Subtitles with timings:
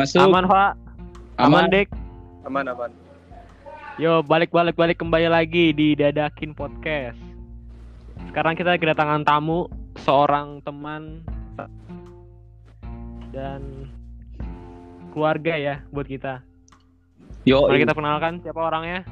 [0.00, 0.16] Masuk.
[0.16, 0.72] Aman, Pak.
[1.36, 1.68] Aman, Aman.
[1.68, 1.88] Dek.
[2.48, 2.88] Aman aman.
[4.00, 7.20] Yo, balik-balik balik kembali lagi di Dadakin Podcast.
[8.32, 9.68] Sekarang kita kedatangan tamu,
[10.00, 11.20] seorang teman
[13.28, 13.92] dan
[15.12, 16.40] keluarga ya buat kita.
[17.44, 19.04] Yo, Mari kita kenalkan siapa orangnya.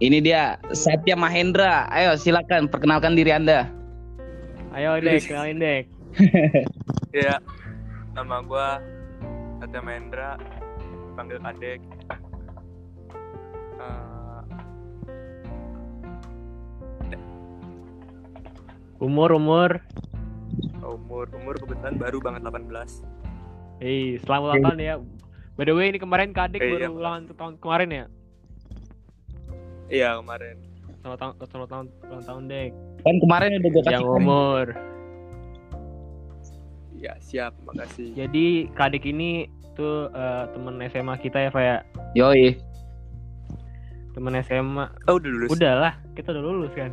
[0.00, 1.84] ini dia Satya Mahendra.
[1.92, 3.68] Ayo silakan perkenalkan diri Anda.
[4.72, 5.84] Ayo, Dek, kenalin, Dek.
[7.12, 7.57] Iya.
[8.18, 8.82] Nama gua
[9.62, 10.34] Satya Mahendra,
[11.14, 11.78] panggil Kadek.
[13.78, 14.42] Eh,
[18.98, 19.78] Umur, umur.
[20.82, 23.06] umur umur kebetulan baru banget 18.
[23.78, 24.94] Hei, selamat ulang tahun ya.
[25.54, 26.90] By the way, ini kemarin Kadek Iya.
[26.90, 28.04] baru ulang tahun kemarin ya.
[29.94, 30.58] Iya kemarin.
[31.06, 32.70] Selamat tahun, selamat tahun, ulang tahun, Dek.
[32.98, 33.94] Kan kemarin udah gue kasih.
[33.94, 34.66] Yang umur.
[36.98, 38.10] Iya siap, makasih.
[38.18, 39.46] Jadi Kadek ini
[39.78, 41.76] tuh eh, temen SMA kita ya, Pak ya.
[42.18, 42.58] Yoi.
[44.18, 44.90] Temen SMA.
[45.06, 45.48] Oh udah lulus.
[45.54, 46.90] Udah lah, kita udah lulus kan.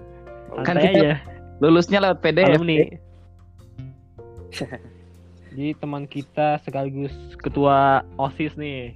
[0.61, 1.13] Kan Santai kita- aja.
[1.57, 2.53] Lulusnya lewat PDF.
[2.53, 2.77] Alumni.
[5.55, 8.94] Jadi teman kita sekaligus ketua OSIS nih.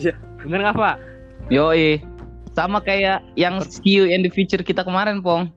[0.00, 0.16] Iya.
[0.42, 0.96] Bener nggak Pak?
[1.52, 2.00] Yoi.
[2.56, 5.52] Sama kayak yang see you in the future kita kemarin, Pong.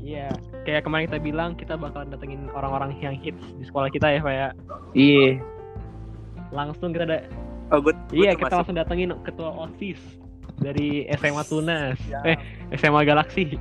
[0.00, 0.32] Iya.
[0.64, 4.32] Kayak kemarin kita bilang kita bakalan datengin orang-orang yang hits di sekolah kita ya Pak
[4.32, 4.48] ya.
[4.96, 5.28] Iya.
[6.52, 7.18] Langsung kita ada.
[7.68, 7.92] Oh gue.
[8.16, 10.00] Iya kita langsung datengin ketua OSIS
[10.60, 12.00] dari SMA Tunas.
[12.24, 12.36] Eh
[12.80, 13.60] SMA Galaxy.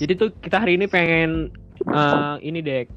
[0.00, 1.52] Jadi tuh kita hari ini pengen
[1.84, 2.88] eh, ini dek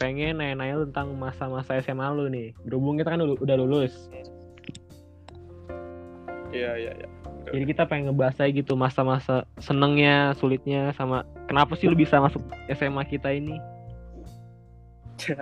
[0.00, 2.54] pengen nanya-nanya tentang masa-masa SMA lu nih.
[2.64, 3.94] Berhubung kita kan udah udah lulus.
[6.50, 7.08] Iya iya iya.
[7.50, 12.42] Jadi kita pengen ngebahas aja gitu masa-masa senengnya, sulitnya sama kenapa sih lu bisa masuk
[12.70, 13.58] SMA kita ini?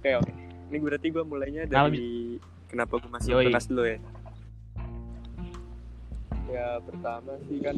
[0.00, 0.32] Oke oke.
[0.72, 2.40] Ini berarti gue mulainya dari
[2.72, 3.52] kenapa gue masuk Yoi.
[3.52, 3.98] tunas dulu ya.
[6.48, 7.76] Ya pertama sih kan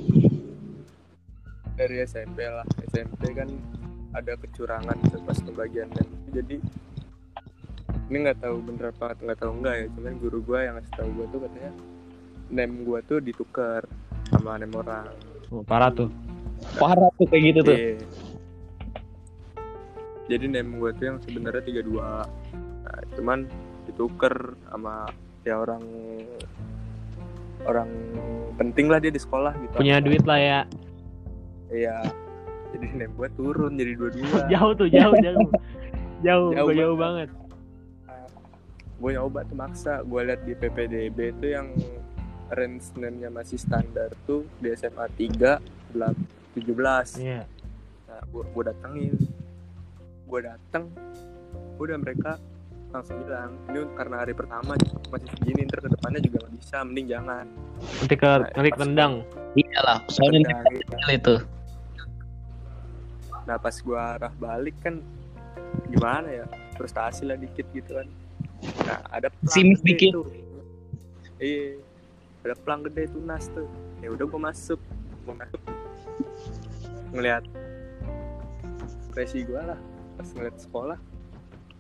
[1.75, 2.63] dari SMP lah.
[2.87, 3.51] SMP kan
[4.15, 4.95] ada kecurangan
[5.25, 6.63] pas pembagian dan jadi
[8.13, 11.09] ini nggak tahu bener apa nggak tahu enggak ya cuman guru gue yang ngasih tahu
[11.17, 11.73] gue tuh katanya
[12.53, 13.83] name gue tuh ditukar
[14.29, 15.09] sama name orang
[15.53, 16.09] Oh, parah tuh.
[16.81, 17.77] Parah tuh kayak gitu tuh.
[17.77, 18.01] Iya.
[20.33, 21.93] Jadi name gue tuh yang sebenarnya 32
[22.83, 23.39] Nah cuman
[23.85, 25.13] ditukar sama
[25.45, 25.85] ya orang
[27.69, 27.91] orang
[28.57, 29.77] penting lah dia di sekolah gitu.
[29.77, 30.61] Punya duit lah ya.
[31.69, 32.01] Iya.
[32.73, 34.25] Jadi name gue turun jadi 22
[34.57, 35.49] jauh tuh, jauh, jauh.
[36.23, 37.29] Jauh, Jauh gua jauh banget.
[39.03, 40.07] Gue nyoba tuh maksa.
[40.07, 41.67] Gue liat di PPDB tuh yang
[42.53, 45.59] range name-nya masih standar tuh di SMA 3
[45.93, 46.17] belak
[46.57, 47.21] 17.
[47.21, 47.43] Iya.
[48.09, 49.15] Nah, gue gue datengin,
[50.29, 50.85] gue dateng,
[51.81, 52.37] udah mereka
[52.93, 54.77] langsung bilang, ini karena hari pertama
[55.09, 57.47] masih segini, ntar ke depannya juga nggak bisa, mending jangan.
[57.81, 59.13] Nanti ke nanti tendang.
[59.57, 60.85] Iyalah, soalnya gitu.
[60.85, 61.35] kecil itu.
[63.49, 65.01] Nah pas gue arah balik kan,
[65.89, 66.47] gimana ya,
[66.77, 68.09] frustasi lah dikit gitu kan.
[68.85, 70.13] Nah ada Simis dikit.
[71.41, 71.81] Iya,
[72.43, 73.67] ada pelang gede tunas tuh.
[73.99, 74.81] Ya udah gue masuk,
[75.23, 75.63] gue masuk,
[77.11, 77.45] ngeliat
[79.11, 79.79] presi gue lah,
[80.17, 80.99] pas ngeliat sekolah,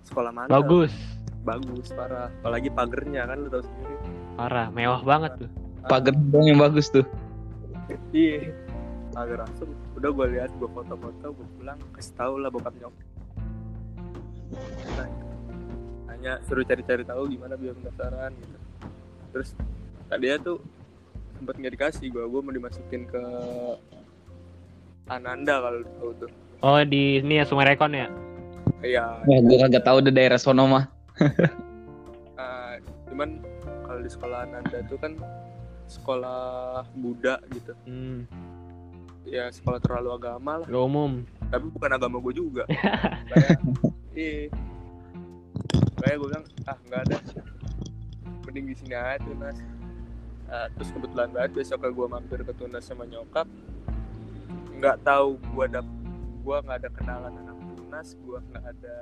[0.05, 0.49] sekolah mana?
[0.49, 0.93] Bagus.
[1.43, 3.95] bagus parah apalagi pagernya kan lu tahu sendiri
[4.33, 5.51] Parah, mewah banget tuh.
[5.83, 7.03] Pagar dong yang bagus tuh.
[8.15, 8.55] iya
[9.11, 13.03] pagar langsung udah gue lihat gue foto-foto gue pulang kasih tahu lah bokap nyokap
[14.87, 15.27] Tanya-
[16.06, 18.56] tanya suruh cari-cari tahu gimana biar pendaftaran gitu
[19.34, 19.51] terus
[20.12, 20.61] tadi tuh
[21.41, 23.23] sempet nggak dikasih gue gue mau dimasukin ke
[25.09, 26.31] Ananda kalau tahu tuh.
[26.62, 28.06] Oh, di ini ya Sungai Rekon ya.
[28.87, 29.19] iya.
[29.27, 30.84] Wah, gue kagak tahu deh daerah sono mah.
[32.41, 32.78] ah,
[33.11, 33.43] cuman
[33.83, 35.19] kalau di sekolah Ananda tuh kan
[35.91, 37.75] sekolah Buddha gitu.
[37.89, 38.31] Hmm,
[39.27, 40.66] ya sekolah terlalu agama lah.
[40.69, 41.25] Gak umum.
[41.51, 42.65] tapi bukan agama gue juga.
[43.33, 43.59] Kayak
[44.16, 44.48] iya.
[45.98, 47.16] Kayak gue bilang ah nggak ada.
[48.47, 49.59] Mending di sini aja tunas
[50.53, 53.49] Ah, terus kebetulan banget besok gue mampir ke tunas sama nyokap
[54.77, 55.81] nggak tahu gue ada
[56.45, 58.97] gue nggak ada kenalan anak tunas gue nggak ada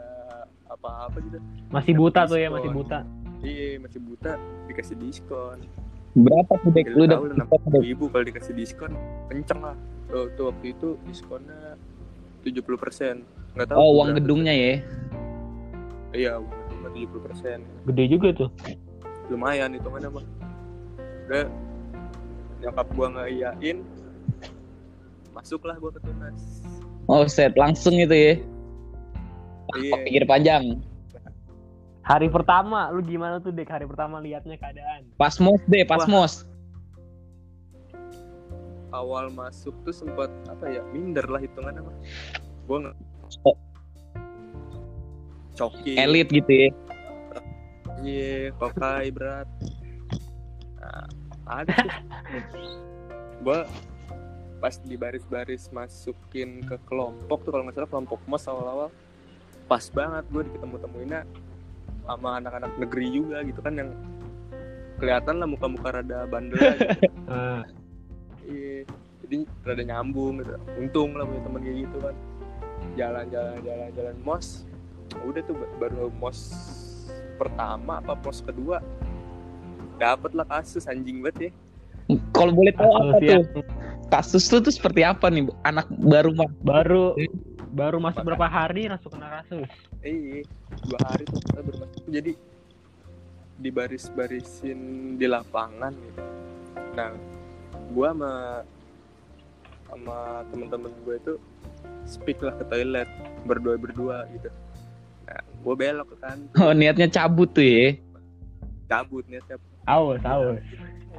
[0.70, 1.42] apa-apa gitu.
[1.74, 3.02] Masih buta tuh ya, masih buta.
[3.42, 4.38] iya masih buta
[4.70, 5.58] dikasih diskon.
[6.14, 6.86] Berapa tuh dek?
[6.94, 7.46] Lu lah, enam
[7.82, 8.94] ribu kalau dikasih diskon
[9.26, 9.74] kenceng lah.
[10.06, 11.74] Tuh, tuh waktu itu diskonnya
[12.46, 13.14] 70% persen.
[13.58, 14.72] Nggak tahu Oh, uang gedungnya ya.
[16.14, 17.58] iya uang gedungnya 70% persen.
[17.90, 18.50] Gede juga tuh.
[19.30, 20.26] lumayan hitungannya mah
[21.30, 21.46] udah
[22.58, 23.78] nyokap gua nggak iyain
[25.30, 26.58] masuklah gua ke tunas
[27.06, 28.34] Oh set langsung itu ya.
[29.74, 30.78] iya Pikir panjang.
[32.06, 33.66] Hari pertama lu gimana tuh Dek?
[33.66, 35.10] Hari pertama liatnya keadaan.
[35.18, 36.26] Pas mos deh, pas Wah.
[36.26, 36.46] mos.
[38.90, 41.96] awal masuk tuh sempat apa ya minder lah hitungannya mah
[42.66, 42.96] gue nggak
[43.42, 43.54] Oh.
[45.54, 46.70] coki Elit gitu ya.
[48.02, 49.46] iya kokai berat
[50.74, 51.06] nah,
[51.52, 51.74] ada
[53.40, 53.58] gue
[54.60, 58.88] pas di baris-baris masukin ke kelompok tuh kalau nggak salah kelompok mos awal-awal
[59.64, 61.20] pas banget gue ketemu-temuinnya
[62.04, 63.90] sama anak-anak negeri juga gitu kan yang
[64.98, 67.08] kelihatan lah muka-muka rada bandel gitu.
[67.30, 67.62] Ah,
[68.44, 68.82] Iya,
[69.22, 70.58] jadi rada nyambung gitu.
[70.76, 72.14] Untung lah punya teman kayak gitu kan.
[72.98, 74.66] Jalan-jalan jalan-jalan mos.
[75.22, 76.38] Udah tuh ba- baru mos
[77.38, 78.82] pertama apa mos kedua
[80.00, 82.16] dapet lah kasus anjing banget ya.
[82.32, 83.64] Kalau boleh tahu apa kasus yang tuh?
[84.10, 85.46] Kasus tuh tuh seperti apa nih?
[85.62, 86.48] Anak baru mah.
[86.64, 87.14] baru
[87.70, 89.68] baru masuk berapa hari langsung kena kasus.
[90.02, 90.42] Iya,
[90.88, 92.02] dua hari tuh kita baru masuk.
[92.08, 92.32] Jadi
[93.60, 94.80] dibaris-barisin
[95.20, 96.22] di lapangan gitu.
[96.96, 97.14] Nah,
[97.92, 98.32] gua sama
[99.90, 101.34] sama temen-temen gue itu
[102.06, 103.10] speak lah ke toilet
[103.44, 104.50] berdua berdua gitu.
[105.26, 107.98] Nah, gue belok ke kan Oh niatnya cabut tuh ya.
[108.90, 109.38] cabut nih
[109.86, 110.60] Awas, awas.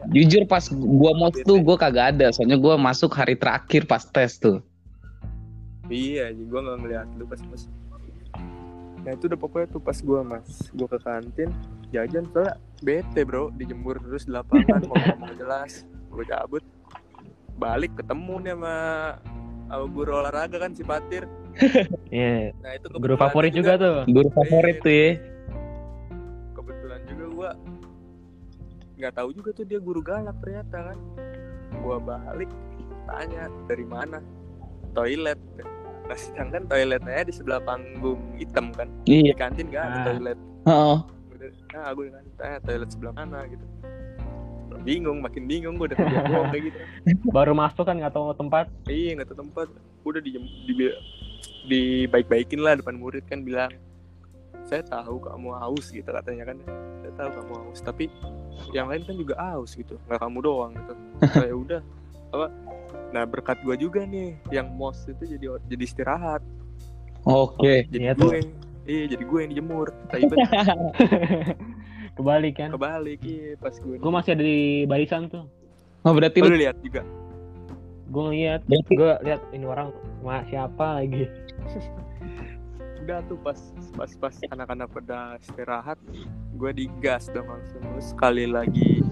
[0.09, 2.33] Jujur pas gua mos tuh gua kagak ada.
[2.33, 4.61] Soalnya gua masuk hari terakhir pas tes tuh.
[5.91, 7.61] iya jadi gue nggak ngeliat lu pas pas
[9.03, 11.49] nah itu udah pokoknya tuh pas gue mas gue ke kantin
[11.91, 16.63] jajan soalnya bete bro dijemur terus di lapangan ngomong jelas gue cabut
[17.59, 18.75] balik ketemu nih sama
[19.67, 21.27] sama guru olahraga kan si Patir
[22.15, 24.07] Iya, nah itu guru favorit juga tuh.
[24.07, 25.19] Guru favorit tuh ya.
[29.01, 30.97] Nggak tahu juga tuh dia guru galak ternyata kan?
[31.73, 32.51] Gue balik
[33.03, 34.21] tanya dari mana?
[34.93, 35.39] Toilet.
[36.05, 38.85] Nah sedangkan toiletnya di sebelah panggung hitam kan?
[39.03, 39.33] Iya.
[39.33, 40.05] di kantin gak ada Ah.
[40.05, 40.39] toilet.
[40.63, 40.97] Oh.
[41.71, 43.41] Nah gue kan tanya toilet sebelah mana?
[43.45, 43.65] Gitu.
[44.81, 46.77] Bingung makin bingung gue udah bohong kayak gitu.
[47.35, 48.65] Baru masuk kan nggak tahu tempat.
[48.85, 49.67] iya nggak tahu tempat.
[50.01, 50.33] Udah di,
[50.65, 50.73] di,
[51.65, 53.69] di baik-baikin lah depan murid kan bilang
[54.61, 56.57] saya tahu kamu haus gitu katanya kan.
[56.99, 58.09] Saya tahu kamu haus tapi
[58.69, 60.93] yang lain kan juga haus gitu nggak kamu doang gitu
[61.35, 61.81] saya udah
[62.29, 62.47] apa
[63.11, 66.41] nah berkat gue juga nih yang mos itu jadi jadi istirahat
[67.21, 67.85] Oke.
[67.87, 68.29] Iya jadi tuh.
[68.29, 68.39] gue
[68.83, 70.25] iya jadi gue yang dijemur tapi
[72.11, 72.69] Kebalik kan.
[72.69, 75.45] kebalik iya pas gue Gue masih ada di barisan tuh.
[76.01, 77.05] Oh berarti lu lu lihat juga
[78.07, 79.87] Gue ngeliat, Berarti- gue lihat ini orang
[80.17, 81.31] sama siapa lagi.
[82.99, 83.55] udah tuh pas
[83.91, 85.99] pas pas anak-anak pada istirahat
[86.55, 89.03] gue digas dong langsung lu sekali lagi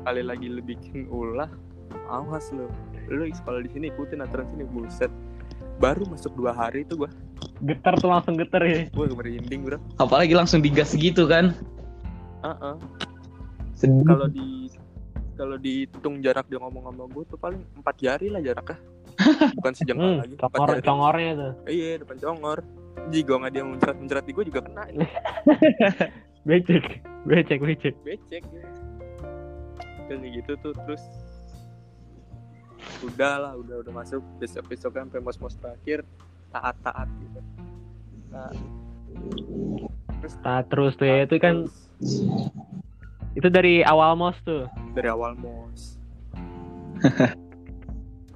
[0.00, 1.48] sekali lagi lu bikin ulah
[2.06, 2.66] awas lu
[3.06, 5.12] lu sekolah di sini ikutin aturan sini buset
[5.78, 7.10] baru masuk dua hari itu gue
[7.60, 8.88] Getar tuh langsung getar ya.
[8.88, 11.52] gue merinding bro apalagi langsung digas gitu kan.
[12.40, 12.74] Heeh.
[13.74, 14.04] Sedih.
[14.04, 14.68] kalau di
[15.36, 18.76] kalau dihitung jarak dia ngomong sama gue tuh paling empat jari lah jaraknya
[19.56, 21.52] bukan sejengkal Hmm, lagi congor, congornya tuh.
[21.64, 22.58] iya depan congor
[23.10, 24.84] jika nggak dia mencerat mencerat di gue juga kena
[26.48, 27.94] Becek, becek, becek.
[28.00, 28.42] becek
[30.08, 31.02] kayak gitu tuh terus
[33.04, 34.24] udah lah udah udah masuk.
[34.42, 36.02] Besok besok kan sampai mos mos terakhir
[36.50, 37.40] taat taat gitu.
[38.32, 38.50] Nah,
[40.18, 41.68] terus Nah, terus tuh ya, itu kan
[43.38, 44.66] itu dari awal mos tuh.
[44.90, 46.00] dari awal mos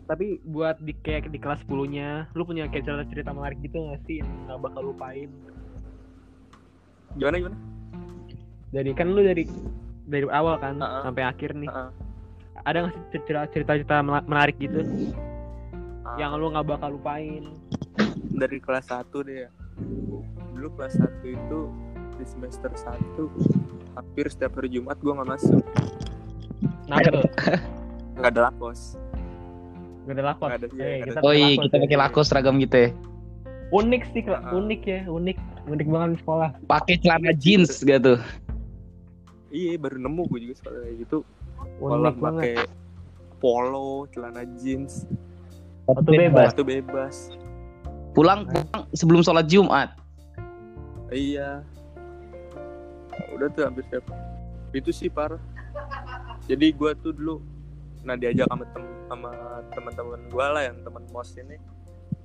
[0.04, 4.00] Tapi buat di kayak di kelas 10-nya, lu punya kayak cerita cerita menarik gitu gak
[4.04, 5.30] sih yang gak bakal lupain?
[7.14, 7.56] gimana gimana
[8.68, 9.46] Dari kan lu dari
[10.04, 11.06] dari awal kan Ha-ha.
[11.06, 11.70] sampai akhir nih.
[11.70, 11.88] Ha-ha.
[12.64, 14.82] Ada gak sih cerita cerita cerita menarik gitu
[16.04, 17.48] Ah, yang lu nggak bakal lupain?
[18.34, 19.50] dari kelas 1 deh ya
[20.52, 21.60] dulu kelas 1 itu
[22.14, 22.98] di semester 1
[23.94, 25.62] hampir setiap hari Jumat gua nggak masuk
[27.14, 27.24] tuh
[28.18, 28.98] nggak ada lakos
[30.04, 30.46] gak ada lakos.
[30.46, 31.18] Nggak ada, iya, Eh, kita.
[31.18, 31.82] Oh pakai iya lakos kita ya.
[31.82, 32.88] pakai lakos seragam gitu ya.
[33.70, 34.22] Unik sih.
[34.24, 34.50] Ha-ha.
[34.54, 36.50] unik ya, unik, unik banget di sekolah.
[36.64, 38.14] Pakai celana jeans gitu.
[39.48, 41.18] iya baru nemu gue juga sekolah kayak gitu
[41.78, 42.42] sekolah Unik banget.
[42.42, 42.54] pakai
[43.36, 45.06] polo celana jeans
[45.84, 46.44] Waktu bebas.
[46.48, 47.14] Waktu bebas.
[48.12, 49.94] Pulang pulang sebelum sholat Jumat.
[51.08, 51.62] Iya.
[53.30, 54.04] Udah tuh hampir setiap
[54.72, 55.38] itu sih parah.
[56.44, 57.38] Jadi gua tuh dulu
[58.04, 59.30] Nah diajak sama tem sama
[59.72, 61.56] teman-teman gue lah yang teman mos ini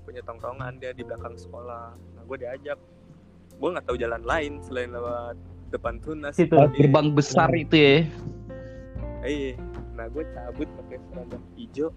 [0.03, 1.95] punya tongkrongan dia di belakang sekolah.
[1.95, 2.79] Nah gue diajak.
[3.59, 5.35] Gue nggak tahu jalan lain selain lewat
[5.71, 6.35] depan tunas.
[6.35, 7.63] Itu gerbang besar nah.
[7.63, 7.97] itu ya?
[9.23, 9.53] Iya.
[9.95, 11.89] Nah gue cabut pakai seragam hijau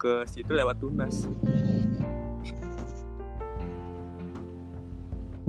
[0.00, 1.28] ke situ lewat tunas.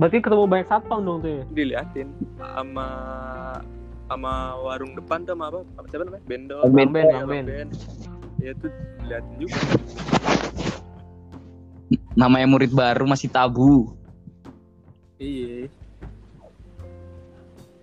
[0.00, 1.42] Berarti ketemu banyak satpam dong tuh ya?
[1.52, 2.08] Diliatin
[2.40, 2.88] sama
[4.12, 7.44] sama warung depan tuh sama apa apa siapa namanya bendol Bang Ben, Iya, Bang Ben.
[7.44, 7.68] Ben.
[8.38, 9.58] ya tuh diliatin juga
[12.12, 13.92] Namanya murid baru masih tabu.
[15.16, 15.68] iya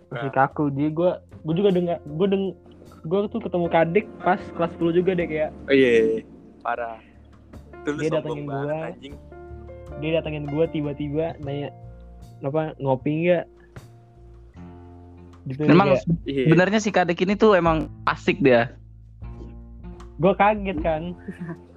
[0.10, 0.70] Masih kaku.
[0.70, 2.46] Jadi gue gue juga dengar gue deng
[3.00, 6.20] gue tuh ketemu kadik pas kelas 10 juga deh kayak oh iya
[6.60, 7.00] parah
[7.86, 8.80] tuh lu Dia sombong datengin gua.
[8.86, 9.14] anjing
[9.98, 11.70] dia datengin gue tiba-tiba nanya
[12.42, 13.46] apa ngopi nggak
[15.46, 16.46] gitu Memang iya.
[16.46, 18.75] sebenarnya si kadek ini tuh emang asik dia.
[20.15, 21.15] gue kaget kan.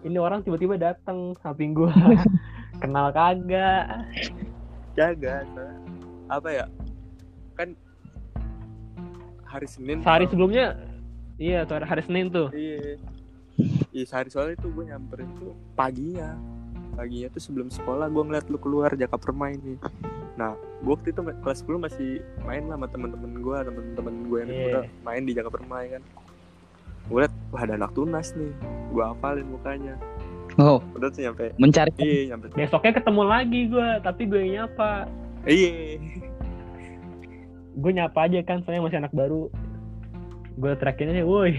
[0.02, 1.86] Ini orang tiba-tiba datang samping gue
[2.82, 4.02] kenal kagak?
[4.92, 5.46] Jaga
[6.26, 6.66] apa ya?
[7.54, 7.78] Kan
[9.44, 10.74] hari Senin sehari tuh- sebelumnya
[11.36, 12.50] iya tuh hari Senin tuh.
[12.50, 12.98] Iya.
[13.92, 16.34] Iya sehari soalnya itu gue nyamperin tuh paginya
[16.92, 19.78] paginya tuh sebelum sekolah gue ngeliat lu keluar jaka permain nih.
[20.36, 22.10] Nah gue waktu itu kelas 10 masih
[22.42, 24.66] main lah sama temen-temen gue temen-temen gue yang Iya.
[24.68, 26.02] udah main di jaka permain kan.
[27.08, 28.52] Gue liat wah ada anak tunas nih.
[28.92, 29.94] Gue hafalin mukanya.
[30.60, 31.92] Oh, udah tuh nyampe mencari.
[31.96, 32.52] Iya nyampe.
[32.52, 35.08] Besoknya ketemu lagi gue tapi gue nyapa.
[35.48, 35.96] Iya.
[37.72, 39.48] Gue nyapa aja kan soalnya masih anak baru.
[40.52, 41.52] Gue teriakin aja woi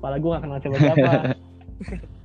[0.00, 1.12] kepala gue gak kenal siapa siapa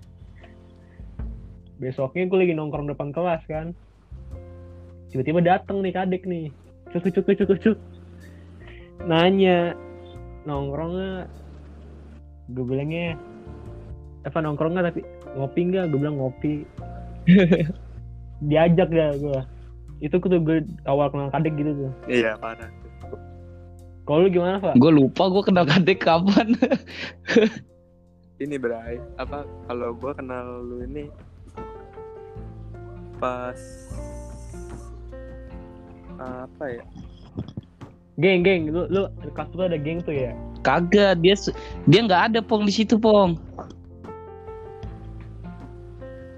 [1.81, 3.75] besoknya gue lagi nongkrong depan kelas kan.
[5.11, 6.51] Tiba-tiba dateng nih kadek nih.
[6.91, 7.77] Cuk cuk cuk cuk cuk.
[9.07, 9.75] Nanya
[10.47, 11.27] nongkrongnya?
[12.51, 13.19] Gue bilangnya
[14.25, 15.01] apa nongkrongnya tapi
[15.35, 15.85] ngopi nggak?
[15.91, 16.63] Gue bilang ngopi.
[18.49, 19.41] Diajak dah gue
[20.03, 21.91] itu tuh gue awal kenal kadek gitu tuh.
[22.11, 22.67] Iya parah.
[24.05, 26.47] Kalau lu gimana pak gue lupa gue kenal kadek kapan.
[28.43, 31.07] ini berai apa kalau gue kenal lu ini
[33.19, 33.59] pas
[36.15, 36.83] apa ya
[38.19, 40.33] geng geng lu lu di kelas tuh ada geng tuh ya
[40.65, 41.37] Kagak, dia
[41.85, 43.37] dia nggak ada pong di situ pong.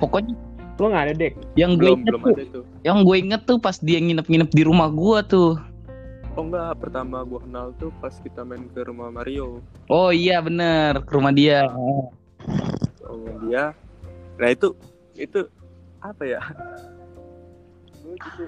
[0.04, 0.36] Pokoknya
[0.78, 3.42] lu nggak ada dek yang gue belum inget belum tuh, ada tuh yang gue inget
[3.50, 5.58] tuh pas dia nginep-nginep di rumah gua tuh.
[6.38, 9.58] oh enggak pertama gue kenal tuh pas kita main ke rumah Mario
[9.90, 11.66] Oh iya bener, ke rumah dia.
[11.74, 12.14] Oh.
[13.10, 13.74] oh dia
[14.38, 14.78] nah itu
[15.18, 15.50] itu
[16.08, 16.42] apa ya?
[18.04, 18.44] Gue gitu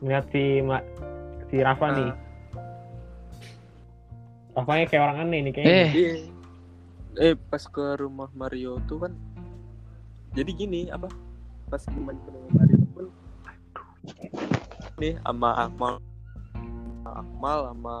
[0.00, 0.80] ngeliat si ma
[1.52, 1.92] si Rafa Ah.
[1.92, 2.10] nih
[4.50, 5.72] Rafanya kayak orang aneh nih kayaknya.
[5.78, 6.12] Eh, Iya.
[7.20, 9.12] Eh pas ke rumah Mario tuh kan
[10.34, 11.06] jadi gini apa?
[11.68, 12.16] Pas ke rumah
[12.50, 13.06] Mario pun
[14.98, 15.94] nih sama Akmal.
[17.00, 17.96] Sama Akmal sama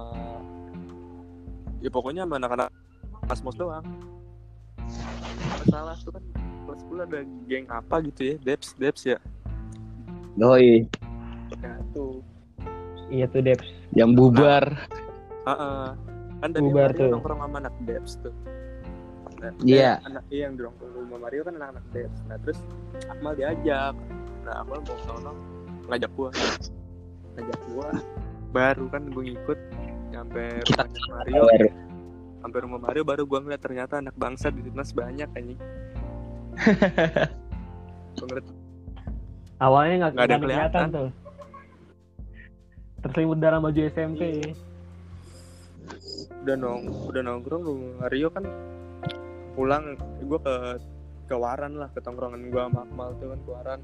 [1.80, 2.68] ya pokoknya sama anak-anak
[3.30, 3.86] Asmos doang.
[5.60, 6.24] Masalah tuh kan
[6.66, 8.34] kelas 10 ada geng apa gitu ya?
[8.40, 9.18] Deps Deps ya?
[10.32, 10.86] Doi,
[11.58, 12.22] nah tuh
[13.08, 14.64] iya tuh Deps yang bubar.
[15.42, 15.86] Heeh.
[16.40, 17.10] kan tadi Bubar Mario tuh.
[17.12, 18.34] nongkrong sama anak Deps tuh.
[19.36, 19.96] Nah, Iya.
[19.96, 22.58] eh, anak iya yang nongkrong rumah Mario kan anak-anak Deps nah terus
[23.06, 23.94] Akmal diajak.
[24.42, 25.32] Nah Akmal mau sono
[25.86, 26.30] ngajak gua.
[27.34, 27.88] Ngajak gua.
[28.50, 29.58] Baru kan gue ngikut
[30.10, 31.42] nyampe Kita- rumahnya Mario
[32.40, 35.60] sampai rumah Mario baru gua ngeliat ternyata anak bangsa di Timnas banyak anjing.
[39.60, 40.40] Awalnya nggak ada kelihatan.
[40.40, 40.86] kelihatan.
[40.88, 41.10] tuh.
[43.00, 44.40] Terselimut dalam baju SMP
[46.40, 46.82] udah nong
[47.12, 48.44] udah nongkrong rumah Mario kan
[49.52, 49.92] pulang
[50.24, 50.54] gue ke
[51.28, 53.80] ke Waran lah ke tongkrongan gue sama Akmal tuh kan ke Waran.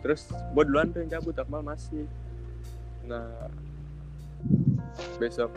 [0.00, 2.08] Terus gue duluan tuh yang cabut Akmal masih.
[3.04, 3.28] Nah
[5.20, 5.52] besok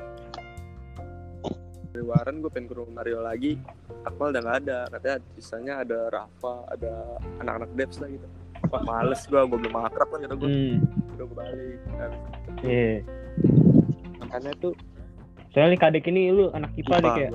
[1.91, 3.60] dari Waran gue pengen ke rumah Mario lagi.
[4.07, 4.79] Akmal udah nggak ada.
[4.88, 8.27] Katanya sisanya ada Rafa ada anak-anak Debs lah gitu.
[8.71, 10.77] Wah males gue, gue belum akrab kan kata gue hmm.
[11.19, 11.79] Udah gue balik.
[11.91, 12.12] Nah,
[12.63, 13.03] iya.
[14.24, 14.74] Makanya tuh
[15.51, 17.31] soalnya nih kadek ini lu anak IPA deh kayak.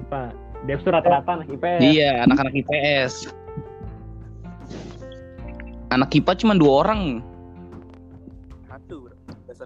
[0.00, 0.22] IPA
[0.64, 3.12] Deps tuh rata-rata anak IPA ya Iya, anak-anak IPS.
[5.92, 7.20] Anak IPA cuma dua orang.
[8.66, 9.14] satu bro.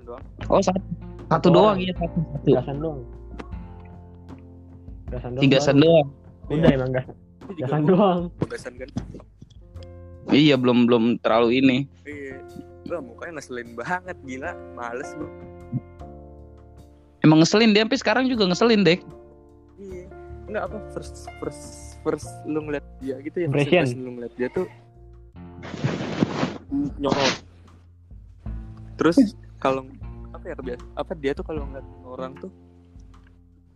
[0.06, 0.22] Doang.
[0.46, 0.78] Oh satu,
[1.30, 2.18] satu Satu doang iya satu.
[2.46, 2.78] satu.
[2.78, 3.00] doang
[5.10, 6.08] gasan doang Tiga sen doang.
[6.50, 7.06] udah emang gas.
[7.60, 8.20] Gasan doang.
[8.46, 8.90] Besan kan?
[10.30, 11.76] Iya belum belum terlalu ini.
[12.06, 12.38] iya.
[12.86, 14.54] Wah, mukanya ngeselin banget gila.
[14.74, 15.30] Males gua.
[17.20, 18.98] Emang ngeselin dia sampai sekarang juga ngeselin deh.
[19.78, 20.06] iya.
[20.46, 21.62] Enggak apa first first
[22.02, 23.98] first lu ngeliat dia gitu ya first impression.
[24.02, 24.66] lu ngeliat dia tuh.
[26.98, 27.50] Nyolot
[28.94, 29.16] terus
[29.56, 29.88] kalau
[30.36, 32.52] apa ya kebiasa apa dia tuh kalau ngeliat orang tuh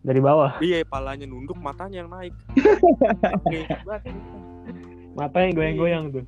[0.05, 0.61] dari bawah.
[0.61, 2.33] Iya palanya nunduk matanya yang naik.
[2.53, 3.57] Oke,
[3.89, 4.13] banget.
[5.17, 6.23] matanya goyang-goyang tuh.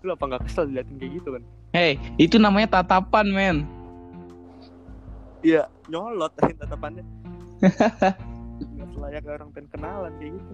[0.00, 1.42] Lu apa nggak kesel diliatin kayak gitu kan?
[1.76, 3.58] Hei, itu namanya tatapan, men.
[5.44, 6.32] iya nyolot
[6.64, 7.04] tatapannya.
[8.58, 10.52] Nggak selayak orang pengen kenalan kayak gitu.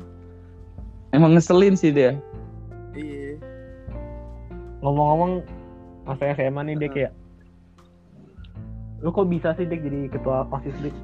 [1.14, 2.18] Emang ngeselin sih dia.
[2.98, 3.38] iya.
[4.82, 5.40] Ngomong-ngomong
[6.04, 7.10] masa SMA nih Dek ya
[9.04, 10.96] lu kok bisa sih Dek jadi ketua osis Dek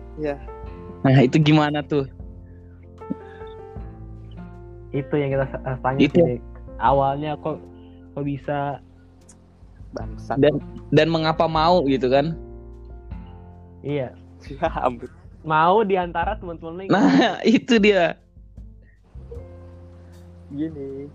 [1.01, 2.05] Nah, itu gimana tuh?
[4.91, 6.19] itu yang kita eh, tanya Itu.
[6.19, 6.39] sih
[6.83, 7.63] awalnya kok
[8.11, 8.83] kok bisa
[9.95, 10.59] bangsat Dan
[10.91, 12.35] dan mengapa mau gitu kan?
[13.87, 14.11] iya
[14.51, 14.67] ya
[15.47, 18.19] mau di antara teman-teman lu Nah, itu dia.
[20.51, 21.07] gini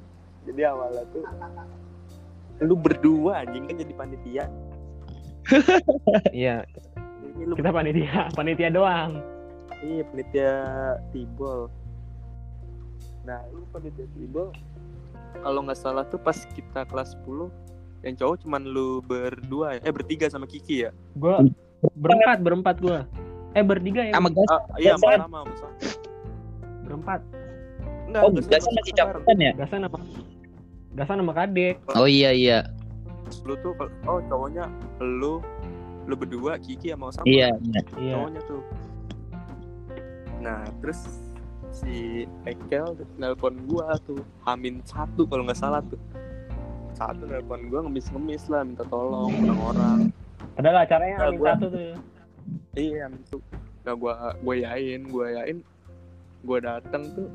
[0.47, 1.23] jadi awalnya tuh
[2.63, 4.45] lu berdua anjing kan jadi panitia
[6.31, 6.63] iya
[7.35, 9.19] kita panitia panitia doang
[9.81, 10.53] iya panitia
[11.09, 11.67] tibol.
[13.23, 14.53] Nah lu panitia tibol?
[15.35, 17.51] Kalau nggak salah tuh pas kita kelas 10
[18.01, 19.81] yang cowok cuman lu berdua ya?
[19.83, 20.91] Eh bertiga sama Kiki ya?
[21.13, 21.43] Gua
[21.93, 23.03] berempat berempat gua.
[23.51, 24.13] Eh bertiga ya?
[24.13, 24.47] Sama gas.
[24.47, 25.69] ah, iya sama sama sama
[26.85, 27.19] berempat.
[28.05, 28.95] Enggak Oh, Gasan masih bareng.
[28.95, 29.51] campur ya?
[29.57, 29.97] gasan apa
[30.95, 32.59] gasan sama kadek Oh iya iya.
[33.43, 34.69] lu tuh kalau- oh cowoknya
[35.01, 35.41] lu
[36.05, 37.25] lu berdua Kiki sama Osama.
[37.25, 37.81] Iya, iya.
[37.97, 38.13] iya.
[38.15, 38.61] Cowoknya tuh
[40.45, 41.01] nah terus
[41.73, 45.97] si Ekel nelpon gua tuh Hamin satu kalau nggak salah tuh
[46.93, 49.99] satu nelpon gua ngemis-ngemis lah minta tolong orang-orang
[50.53, 51.81] padahal acaranya Nah, Amin gua- satu tuh
[52.77, 53.41] iya Hamin tuh
[53.81, 55.57] nah gua gua yain gua yain
[56.45, 57.27] gua datang tuh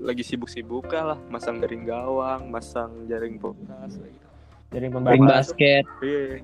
[0.00, 4.26] lagi sibuk-sibuk lah masang jaring gawang masang jaring potas gitu.
[4.70, 5.82] dari Ring pembawa basket.
[6.00, 6.40] Iya.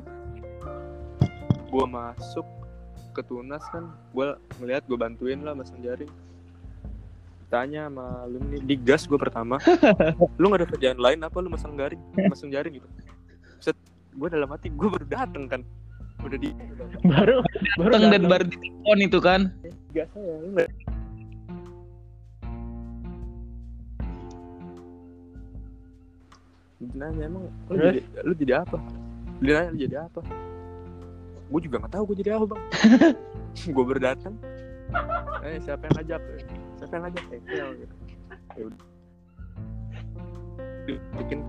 [1.67, 2.43] Gua masuk
[3.17, 6.13] ke Tunas kan, gua ngeliat gua bantuin lah masang jaring.
[7.49, 9.57] Tanya sama lu nih, digas gua pertama.
[10.41, 12.89] lu gak ada kerjaan lain apa lu masang jaring, masang jaring gitu.
[13.57, 13.77] Set,
[14.13, 15.65] gua dalam hati gua baru dateng kan.
[16.21, 16.53] Udah di
[17.05, 17.41] baru
[17.81, 19.41] baru Datang dan baru ditelepon itu kan.
[19.97, 20.51] gas saya, lu
[26.77, 27.85] Dia nanya emang lu Terus?
[27.89, 28.77] jadi, lu jadi apa?
[29.41, 30.21] Dia nanya lu jadi apa?
[31.47, 32.63] Gue juga gak tahu gue jadi apa bang.
[33.75, 34.35] gue baru datang.
[35.47, 36.21] Eh siapa yang ngajak?
[36.79, 37.25] Siapa yang ngajak?
[37.31, 37.95] Ekel gitu.
[38.57, 38.83] Ya udah.
[41.19, 41.41] Bikin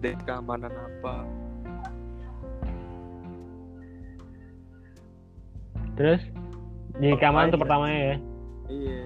[0.00, 1.24] dari keamanan apa?
[5.96, 6.20] terus
[7.00, 8.16] di keamanan tuh Apa pertamanya ya
[8.66, 9.02] Iya.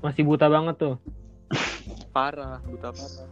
[0.00, 0.94] masih buta banget tuh
[2.10, 3.28] Parah, buta parah.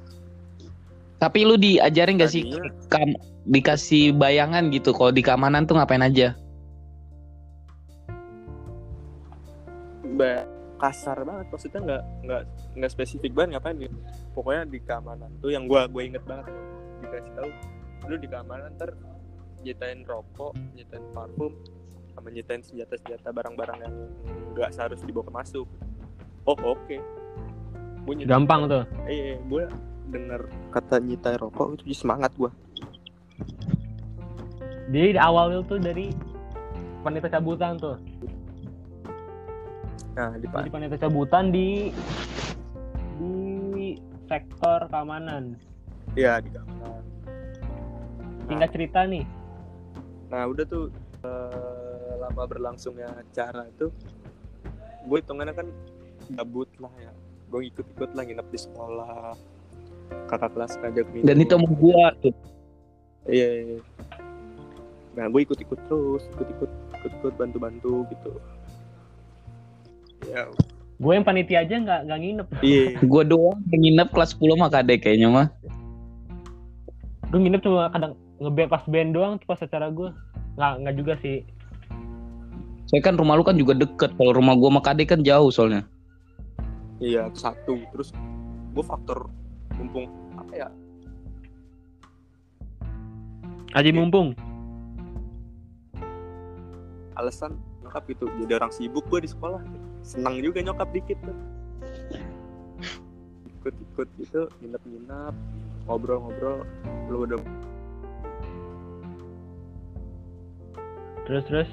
[1.19, 3.11] Tapi lu diajarin gak sih Tadinya- kam
[3.49, 6.39] dikasih bayangan gitu kalau di keamanan tuh ngapain aja?
[10.15, 10.47] Ba-
[10.79, 12.43] kasar banget maksudnya nggak nggak
[12.79, 13.99] nggak spesifik banget ngapain gitu
[14.31, 16.47] pokoknya di keamanan tuh yang gua gue inget banget
[17.03, 17.51] dikasih tahu
[18.07, 18.95] lu di keamanan ntar
[19.67, 21.51] nyitain rokok nyitain parfum
[22.15, 23.95] sama nyitain senjata senjata barang-barang yang
[24.55, 25.67] nggak seharus dibawa masuk
[26.47, 26.99] oh oke
[28.09, 28.85] gue nyitain gampang tuh.
[29.05, 29.69] Eh gue
[30.09, 32.49] denger kata nyitai rokok itu jadi semangat gua.
[34.89, 36.09] Jadi di awal tuh dari
[37.05, 38.01] panitia cabutan tuh.
[40.17, 41.93] Nah di jadi panitia cabutan di
[43.21, 45.53] di sektor keamanan.
[46.17, 47.05] Ya di keamanan.
[48.49, 49.29] Singkat cerita nih.
[50.33, 50.89] Nah udah tuh
[51.21, 53.93] eh, lama berlangsungnya acara itu
[55.09, 55.69] gue hitungannya kan
[56.37, 57.13] gabut lah ya
[57.49, 59.33] gue ikut-ikut lah nginep di sekolah
[60.29, 62.33] kakak kelas ngajak minum Dan itu sama gua tuh.
[63.27, 63.81] iya iya, iya.
[65.13, 68.33] nah gue ikut-ikut terus ikut-ikut ikut-ikut bantu-bantu gitu
[70.27, 70.45] ya
[70.99, 74.69] gue yang panitia aja nggak nggak nginep iya Gua doang yang nginep kelas 10 mah
[74.69, 75.47] kadek kayaknya mah.
[77.29, 80.09] gue nginep cuma kadang ngeband pas band doang tuh pas acara gue
[80.57, 81.45] nggak nggak juga sih
[82.89, 84.17] Saya kan rumah lu kan juga deket.
[84.17, 85.85] Kalau rumah gua sama kadek kan jauh soalnya.
[86.99, 87.83] Iya satu.
[87.95, 88.15] Terus
[88.75, 89.31] gue faktor
[89.79, 90.69] mumpung apa ya?
[93.75, 94.35] Aji mumpung?
[97.19, 98.31] Alasan nyokap gitu.
[98.43, 99.63] Jadi orang sibuk gue di sekolah.
[100.07, 101.39] Senang juga nyokap dikit tuh.
[103.59, 105.35] Ikut-ikut gitu nginep-nginep
[105.85, 106.63] ngobrol-ngobrol.
[107.11, 107.41] Lu udah
[111.29, 111.71] terus terus?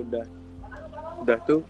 [0.00, 0.24] Udah
[1.24, 1.64] udah tuh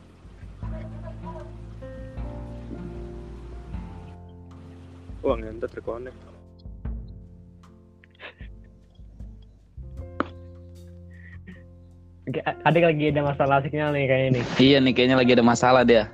[5.22, 6.10] uang yang terkonek
[12.42, 14.44] ada lagi ada masalah signal nih kayaknya nih.
[14.56, 16.08] Iya nih kayaknya lagi ada masalah dia.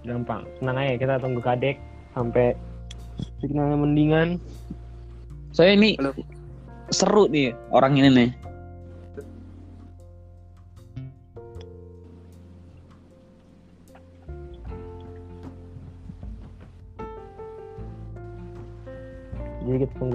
[0.00, 1.76] Gampang, tenang aja kita tunggu kadek
[2.16, 2.56] sampai
[3.44, 4.28] signalnya mendingan.
[5.52, 6.10] Saya so, ini Halo.
[6.88, 8.49] seru nih orang ini nih.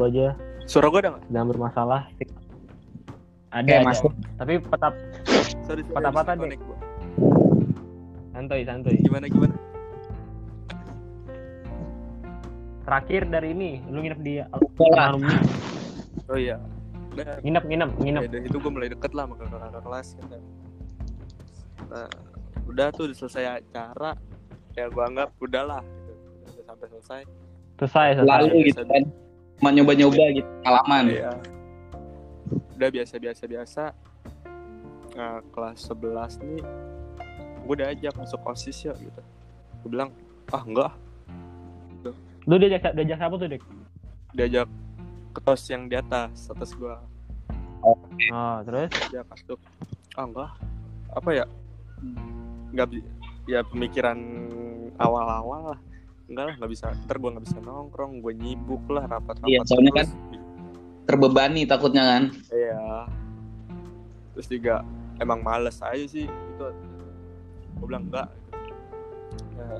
[0.06, 0.28] Aja.
[0.66, 1.24] Suara gue ada nggak?
[1.26, 2.02] Sedang bermasalah.
[3.50, 3.86] Ada, Eh, ada.
[3.86, 4.12] masuk.
[4.36, 4.94] Tapi tetap
[5.66, 5.82] Sorry, sorry,
[6.38, 6.78] connect gua.
[8.32, 8.96] santuy santuy.
[9.00, 9.56] Gimana gimana?
[12.86, 14.34] Terakhir dari ini, lu nginep di
[15.02, 15.42] alumni.
[16.30, 16.62] Oh iya.
[17.42, 18.22] Nginep, nginep, nginep.
[18.28, 20.42] ya, itu gue mulai deket lah sama kakak-kakak kelas kan.
[21.90, 22.08] Nah,
[22.68, 24.12] udah tuh udah selesai acara.
[24.76, 25.82] Ya gue anggap udahlah.
[25.82, 26.12] Gitu.
[26.12, 27.22] Udah, udah sampai selesai.
[27.80, 28.30] Selesai, selesai.
[28.30, 29.04] Lalu gitu kan.
[29.56, 31.04] Cuma nyoba-nyoba gitu pengalaman.
[31.10, 31.32] Iya.
[32.76, 33.84] Udah biasa-biasa biasa.
[35.16, 36.60] Nah, kelas 11 nih
[37.66, 39.22] gue udah ajak masuk OSIS ya gitu.
[39.82, 40.12] Gue bilang,
[40.50, 40.92] ah enggak,
[42.46, 43.64] Lu diajak, diajak siapa tuh, Dek?
[44.32, 44.70] diajak
[45.32, 46.94] ke tos yang di atas, atas gue
[47.82, 47.98] Oh,
[48.62, 48.92] terus?
[49.08, 49.58] dia masuk
[50.14, 50.52] ah enggak
[51.10, 51.46] apa ya
[52.70, 53.08] nggak bi-
[53.46, 54.20] ya pemikiran
[54.96, 55.80] awal-awal lah
[56.26, 56.88] enggak lah nggak bisa.
[57.06, 60.44] Ntar gue nggak bisa nongkrong gue nyibuk lah rapat-rapat Iya, soalnya kan- terus.
[61.06, 62.24] Terbebani takutnya kan.
[62.50, 63.06] iya.
[64.34, 64.82] Terus juga
[65.18, 66.66] emang males aja sih itu.
[67.78, 68.28] Gue bilang enggak.
[69.56, 69.80] Nah,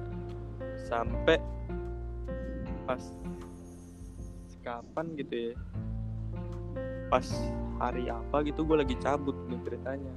[0.86, 1.38] sampai
[2.86, 3.02] pas
[4.62, 5.54] kapan gitu ya?
[7.10, 7.26] Pas
[7.78, 10.14] hari apa gitu gue lagi cabut nih ceritanya.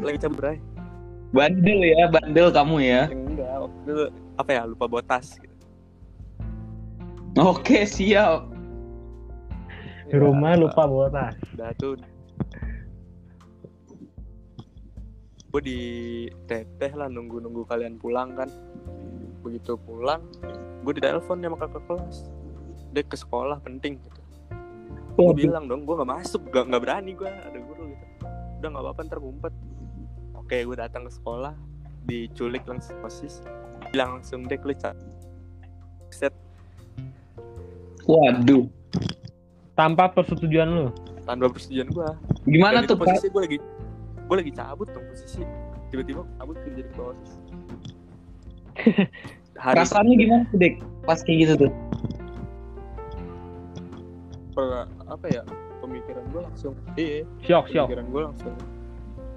[0.00, 0.58] Lagi cabut Bray
[1.32, 3.02] Bandel ya, bandel kamu ya.
[3.82, 4.06] Itu
[4.38, 5.56] apa ya lupa bawa tas gitu.
[7.40, 8.46] Oke, siap.
[10.06, 11.34] Di rumah lupa bawa tas.
[11.56, 11.98] udah tuh.
[15.52, 15.80] Gue di
[16.48, 18.48] teteh lah nunggu nunggu kalian pulang kan.
[19.42, 20.22] Begitu pulang
[20.82, 22.16] gue ditelepon sama kakak kelas.
[22.92, 24.20] Dia ke sekolah penting gitu.
[25.18, 28.04] Gue bilang dong gue nggak masuk gak nggak berani gue ada guru gitu.
[28.60, 29.54] Udah nggak apa-apa ntar ngumpet.
[30.36, 31.56] Oke gue datang ke sekolah
[32.04, 34.74] diculik langsung posis bilang langsung dek lu
[36.10, 36.34] set
[38.02, 38.66] Waduh.
[39.72, 40.86] Tanpa persetujuan lu.
[41.22, 42.08] tanpa persetujuan gue
[42.50, 43.58] Gimana Dan tuh, posisi gue lagi
[44.22, 45.40] gue lagi cabut dong posisi
[45.88, 47.32] tiba-tiba cabut ke jadi osis
[49.54, 50.74] hari Perasaannya gimana tuh, Dek?
[51.06, 51.72] Pas kayak gitu tuh.
[54.52, 55.42] per- apa ya
[55.80, 57.86] pemikiran gue langsung iya Syok, syok.
[57.88, 58.54] pemikiran gue langsung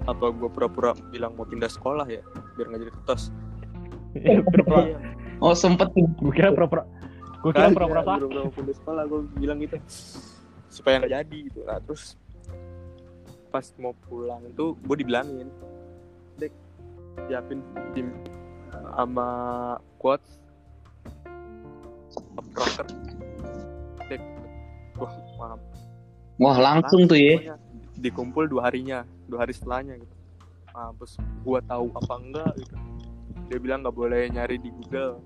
[0.06, 2.20] apa gue pura-pura bilang mau pindah sekolah ya
[2.54, 3.30] biar nggak jadi ketos
[4.24, 4.82] Pura-pura.
[4.86, 4.98] Iya.
[5.40, 5.88] Oh, sempet.
[5.94, 6.84] Gue kira pura-pura.
[7.44, 8.20] Gue kira Kagak, pura-pura sakit.
[8.32, 9.76] pura-pura sekolah gue bilang gitu
[10.76, 12.20] supaya nggak jadi gitu nah terus
[13.48, 15.48] pas mau pulang tuh gue dibilangin
[16.36, 16.52] dek
[17.24, 17.64] siapin
[17.96, 18.12] tim
[18.92, 19.28] sama
[19.96, 20.36] quotes
[22.52, 22.84] proker
[24.12, 24.20] dek
[25.00, 25.60] wah maaf
[26.36, 27.56] Wah, langsung tuh ya.
[27.96, 30.12] dikumpul dua harinya dua hari setelahnya gitu
[30.76, 32.76] mampus gua tahu apa enggak gitu
[33.46, 35.22] dia bilang nggak boleh nyari di Google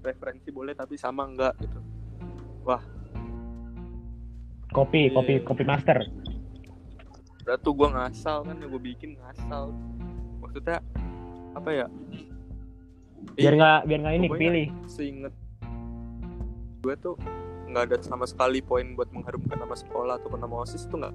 [0.00, 1.80] referensi boleh tapi sama enggak gitu
[4.74, 5.14] Kopi, Iya.
[5.14, 6.02] kopi, kopi master.
[7.44, 9.68] udah tuh gua ngasal kan yang gue bikin ngasal
[10.40, 10.80] maksudnya
[11.52, 11.86] apa ya
[13.36, 14.66] Biar nggak biar nggak ini kepilih.
[14.86, 15.34] seinget
[16.80, 17.14] gue tuh
[17.68, 21.14] nggak ada sama sekali poin buat mengharumkan nama sekolah ataupun nama osis itu nggak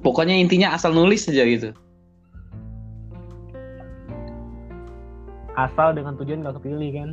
[0.00, 1.72] Pokoknya intinya asal nulis aja gitu.
[5.54, 7.10] Asal dengan tujuan nggak kepilih kan.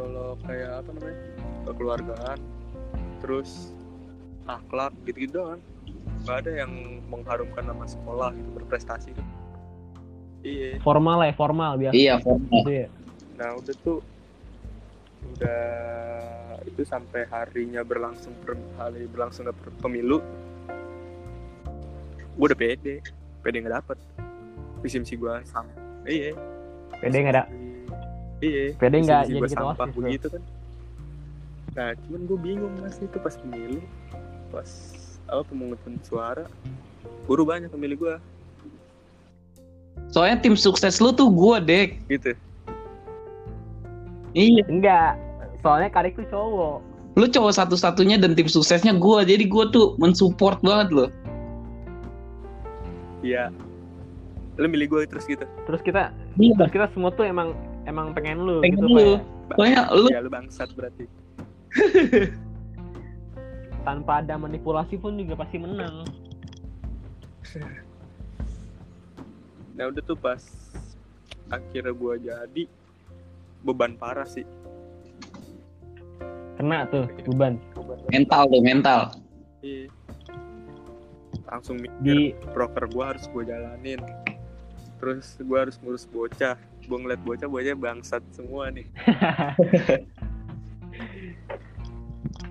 [0.00, 1.16] kalau kayak apa namanya
[1.68, 2.38] kekeluargaan
[3.20, 3.76] terus
[4.48, 5.60] akhlak gitu-gitu doang
[6.24, 6.72] nggak ada yang
[7.12, 9.32] mengharumkan nama sekolah gitu berprestasi gitu.
[10.40, 11.92] iya Formal lah ya, formal biasa.
[11.92, 12.48] Iya, formal.
[12.64, 12.88] Gitu ya.
[13.36, 13.98] nah udah tuh
[15.36, 15.64] udah
[16.64, 20.24] itu sampai harinya berlangsung per, hari berlangsung per, pemilu
[22.40, 23.04] gue udah pede
[23.44, 23.98] pede nggak dapet
[24.80, 25.68] visi misi gue sama
[26.10, 26.30] iya
[26.98, 27.44] Pede nggak ada.
[28.42, 30.42] iya Pede nggak jadi gua ketua sampah begitu kan
[31.70, 33.78] nah cuman gue bingung mas itu pas pemilu
[34.50, 34.66] pas
[35.30, 36.44] apa pemungutan suara
[37.30, 38.16] guru banyak pemilih gue
[40.10, 42.02] Soalnya tim sukses lu tuh gua, Dek.
[42.10, 42.34] gitu
[44.34, 44.62] Iya.
[44.66, 45.14] Enggak.
[45.62, 46.78] Soalnya Karik tuh cowok.
[47.14, 49.22] Lu cowok satu-satunya dan tim suksesnya gua.
[49.22, 51.10] Jadi gua tuh mensupport banget loh.
[53.20, 53.52] iya
[54.60, 56.52] lu milih gue terus gitu Terus kita Iya.
[56.54, 59.00] terus kita semua tuh emang emang pengen lu Pengen gitu lu.
[59.00, 59.18] Ya.
[59.56, 61.04] Soalnya lu ya lu bangsat berarti
[63.80, 66.04] tanpa ada manipulasi pun juga pasti menang
[69.72, 70.42] nah udah tuh pas
[71.48, 72.68] akhirnya gua jadi
[73.64, 74.44] beban parah sih
[76.54, 79.00] kena tuh beban beban Mental tuh, mental.
[79.60, 79.88] Iya.
[81.48, 82.16] langsung mikir di
[82.52, 83.98] proker gua harus gua jalanin
[85.00, 86.54] terus gua harus ngurus bocah
[86.86, 88.84] gua ngeliat bocah bocah bangsat semua nih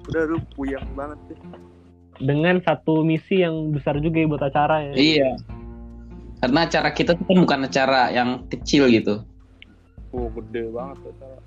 [0.10, 1.40] udah lu puyeng banget deh
[2.20, 5.32] dengan satu misi yang besar juga ya buat acara ya Iya.
[6.40, 9.24] Karena acara kita tuh kan bukan acara yang kecil gitu.
[10.16, 11.38] oh gede banget acara.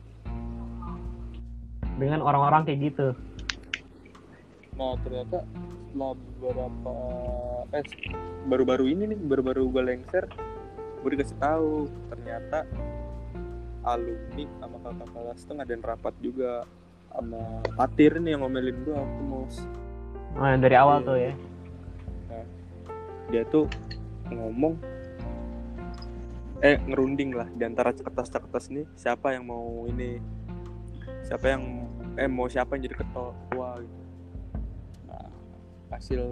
[1.97, 3.09] dengan orang-orang kayak gitu
[4.73, 5.45] nah ternyata
[5.93, 6.95] setelah beberapa
[7.77, 7.85] eh
[8.49, 10.25] baru-baru ini nih baru-baru gue lengser
[11.03, 12.63] gue dikasih tahu ternyata
[13.83, 16.63] alumni sama kakak kelas tuh ngadain rapat juga
[17.11, 17.43] sama
[17.75, 19.57] patir nih yang ngomelin gue waktu mos.
[20.33, 21.07] Oh, yang dari awal Iya.
[21.07, 21.33] tuh ya?
[23.29, 23.67] Dia tuh
[24.29, 24.77] ngomong
[26.63, 30.23] eh ngerunding lah di antara kertas-kertas nih siapa yang mau ini
[31.27, 31.63] siapa yang
[32.15, 34.03] eh mau siapa yang jadi ketua gitu.
[35.11, 35.27] Nah,
[35.91, 36.23] hasil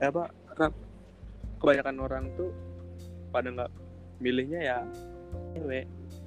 [0.00, 0.32] eh apa
[1.60, 2.50] kebanyakan orang tuh
[3.28, 3.70] pada nggak
[4.20, 4.78] milihnya ya
[5.52, 5.84] cewek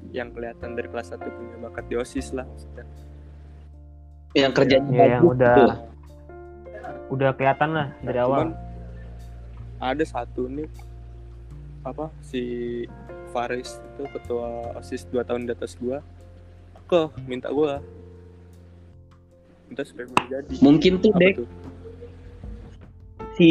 [0.09, 2.85] yang kelihatan dari kelas 1 punya bakat di osis lah maksudnya
[4.33, 5.71] Yang kerjanya Iya, yang udah tuh.
[7.11, 8.51] udah kelihatan lah dari Nah, awal cuman
[9.79, 10.67] ada satu nih
[11.83, 12.41] apa si
[13.29, 15.99] Faris itu ketua osis 2 tahun di atas gua
[16.83, 17.77] ke minta gua
[19.65, 21.49] minta supaya gua jadi Mungkin tuh Apa Dek tuh?
[23.35, 23.49] si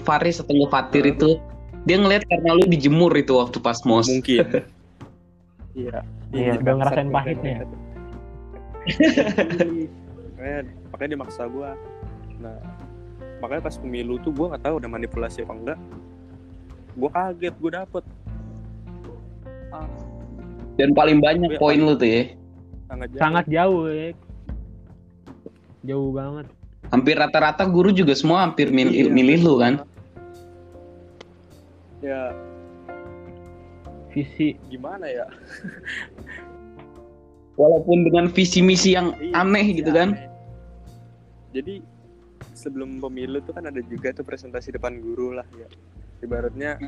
[0.00, 1.12] Faris atau Fatir Apa?
[1.12, 1.30] itu
[1.82, 4.06] dia ngeliat karena lu dijemur itu waktu pas mos.
[4.06, 4.44] mungkin
[5.74, 7.54] iya Iya, jadi udah ngerasain pahitnya.
[7.58, 7.68] kan.
[10.30, 11.70] makanya makanya dia maksa gua
[12.38, 12.56] nah
[13.38, 15.78] makanya pas pemilu tuh gua nggak tahu udah manipulasi apa enggak
[16.94, 18.04] gua kaget gua dapet
[19.70, 19.86] ah,
[20.76, 22.22] Dan paling banyak Iya, poin lu tuh ya.
[22.86, 23.20] sangat jauh.
[23.20, 24.08] sangat jauh ya
[25.82, 26.46] jauh banget
[26.88, 29.06] Hampir rata-rata guru juga semua hampir mil- Iya.
[29.08, 29.86] milih lu kan.
[32.00, 32.32] Ya
[34.08, 35.26] visi gimana ya
[37.52, 40.08] Walaupun dengan visi misi yang Iya, aneh iya, gitu kan.
[40.10, 40.28] aneh.
[41.52, 41.84] jadi
[42.52, 45.68] sebelum pemilu tuh kan ada juga tuh presentasi depan guru lah ya
[46.20, 46.80] ibaratnya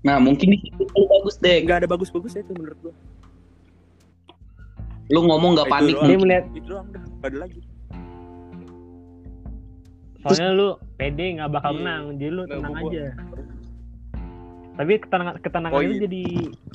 [0.00, 1.60] Nah, mungkin di situ lu bagus deh.
[1.60, 2.94] nggak ada bagus-bagusnya itu menurut gua
[5.06, 5.96] Lu ngomong nggak panik.
[5.98, 6.88] dia melihat itu doang
[7.20, 7.60] ada lagi
[10.22, 11.78] soalnya lu pede nggak bakal Iya.
[11.78, 13.04] menang jadi lu tenang gua- aja
[14.74, 16.24] tapi ketenangan ketenangan Oh, itu jadi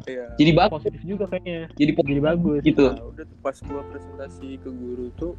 [0.08, 0.26] Iya.
[0.36, 1.68] Jadi bagus, positif juga kayaknya.
[1.76, 2.62] Jadi po- jadi bagus.
[2.64, 2.86] gitu.
[2.88, 5.34] Nah, udah tuh pas gua presentasi ke guru tuh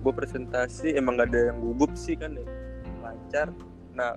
[0.00, 2.46] gua presentasi emang gak ada yang gugup sih kan ya.
[3.00, 3.52] Lancar.
[3.92, 4.16] Nah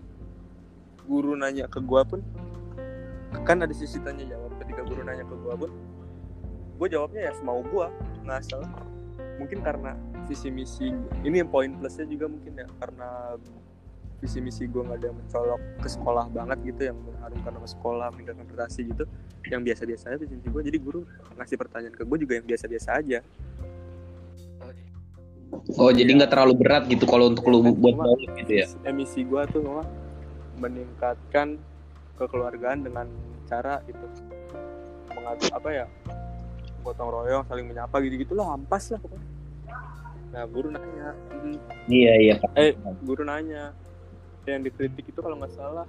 [1.04, 2.24] guru nanya ke gua pun
[3.42, 4.56] kan ada sisi tanya jawab.
[4.58, 5.72] Ketika guru nanya ke gua pun
[6.76, 7.92] gua jawabnya ya semau gua
[8.24, 8.64] nggak asal
[9.36, 12.68] mungkin karena visi misi ini yang poin plusnya juga mungkin ya.
[12.80, 13.36] Karena
[14.20, 18.08] visi misi gue nggak ada yang mencolok ke sekolah banget gitu yang mengharumkan nama sekolah
[18.12, 19.04] meningkatkan prestasi gitu
[19.48, 21.02] yang biasa-biasa aja visi misi gue jadi guru
[21.34, 23.20] ngasih pertanyaan ke gue juga yang biasa-biasa aja
[25.76, 28.66] Oh, jadi nggak terlalu berat gitu kalau untuk lu buat Cuma jawab gitu ya.
[28.84, 29.82] emisi gue tuh cuma
[30.58, 31.58] meningkatkan
[32.16, 33.10] kekeluargaan dengan
[33.46, 34.02] cara itu
[35.10, 35.86] mengadu apa ya
[36.80, 39.26] gotong royong saling menyapa gitu gitulah ampas lah pokoknya
[40.30, 41.58] nah guru nanya "Hmm,
[41.90, 42.36] Iya, iya.
[42.54, 43.74] eh guru nanya
[44.48, 45.88] yang dikritik itu kalau nggak salah.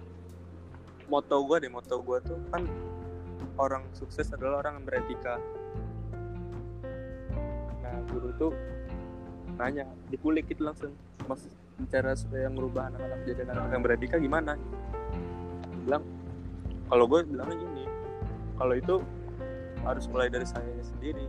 [1.11, 2.63] Moto gue deh moto gue tuh kan
[3.59, 5.35] orang sukses adalah orang yang beretika.
[7.83, 8.53] Nah guru tuh
[9.59, 10.95] nanya dikulik itu langsung.
[11.29, 11.47] Mas
[11.89, 14.53] cara supaya merubah anak-anak jadi anak-anak yang beretika gimana?
[15.87, 16.05] Bilang
[16.91, 17.85] kalau gue bilangnya gini
[18.59, 18.95] kalau itu
[19.83, 21.27] harus mulai dari saya sendiri.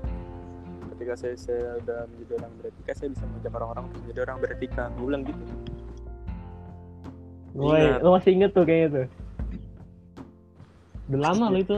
[0.94, 4.84] Ketika saya saya udah menjadi orang beretika saya bisa mengajak orang-orang untuk menjadi orang beretika.
[4.94, 5.44] Gue bilang gitu
[7.52, 8.00] Woi, Ingat.
[8.00, 9.08] lo masih inget tuh kayaknya tuh
[11.08, 11.78] udah lama lo itu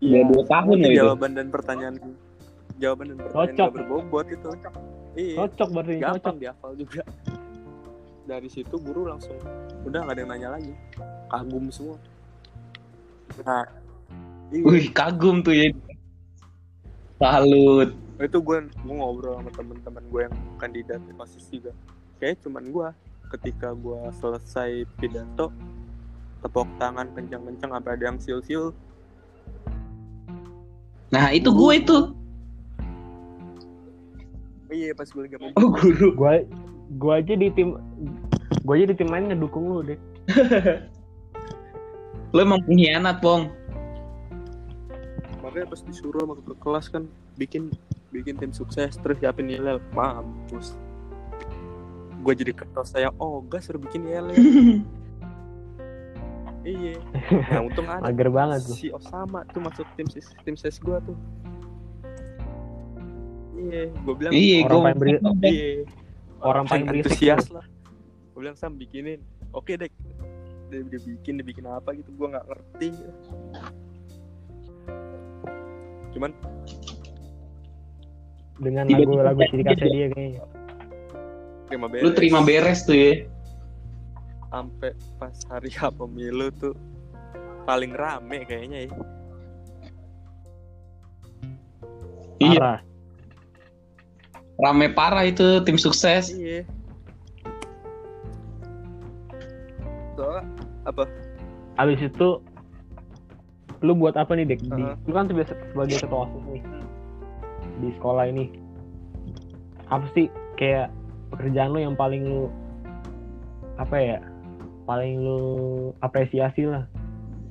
[0.00, 0.96] Udah dua tahun loh itu.
[0.96, 1.94] jawaban dan pertanyaan
[2.78, 3.68] jawaban dan pertanyaan Cocok.
[3.74, 4.48] berbobot itu
[5.14, 7.02] iya cocok berarti cocok gampang dihafal juga
[8.24, 9.36] dari situ guru langsung
[9.82, 10.72] udah nggak ada yang nanya lagi
[11.26, 11.98] kagum semua
[13.42, 13.66] nah
[14.48, 14.62] iya.
[14.62, 15.70] Wih, kagum tuh ya.
[17.16, 17.90] Salut.
[18.18, 21.72] itu gue gue ngobrol sama temen-temen gue yang kandidat osis juga
[22.16, 22.88] kayak cuman gue
[23.30, 25.54] ketika gue selesai pidato
[26.42, 28.74] tepuk tangan kencang-kencang sampai ada yang siul-siul
[31.10, 31.98] Nah, itu gue itu.
[34.70, 36.14] iya pas gue lagi Oh guru.
[36.14, 36.46] Gua
[37.02, 37.74] gua aja di tim
[38.62, 39.98] gua aja di tim lain ngedukung lu deh.
[42.30, 43.50] Lo emang pengkhianat, Pong.
[45.42, 47.02] makanya pas disuruh sama ke kelas kan
[47.34, 47.74] bikin
[48.14, 50.78] bikin tim sukses terus siapin yel mampus
[52.20, 54.28] gue jadi ketua saya oh gas suruh bikin yel
[56.62, 57.00] iya.
[57.50, 58.76] Nah untung ada Mager banget tuh.
[58.76, 61.16] si Osama tuh masuk tim sis tim ses gue tuh.
[63.56, 65.68] Iya gue bilang Iya, Orang gue paling beri- iya.
[66.40, 67.64] Orang paling berisik antusias lah.
[68.30, 69.20] Gue bilang sam bikinin.
[69.50, 69.92] Oke dek.
[70.68, 72.88] Dia, dia bikin dia bikin apa gitu gue nggak ngerti.
[76.10, 76.30] Cuman
[78.60, 80.42] dengan lagu-lagu ciri khasnya dia kayaknya.
[81.70, 83.12] Terima beres Lu terima beres tuh ya.
[84.50, 86.74] sampai pas hari H pemilu tuh
[87.62, 88.92] paling rame kayaknya ya
[92.40, 92.78] Iya, Parah.
[94.58, 96.32] rame parah itu tim sukses.
[96.32, 96.64] iya
[100.16, 100.44] soalnya
[100.84, 101.04] apa
[101.76, 102.28] Abis itu
[103.80, 104.60] lu buat apa nih Dek?
[104.60, 104.92] Di, Heeh.
[105.08, 106.62] lu kan sebagai, sebagai ketua OSIS nih
[107.80, 108.44] di sekolah ini.
[109.88, 110.92] Apa sih kayak
[111.30, 112.42] pekerjaan lu yang paling lu
[113.74, 114.18] apa ya?
[114.82, 115.40] Paling lu
[115.98, 116.82] apresiasi lah,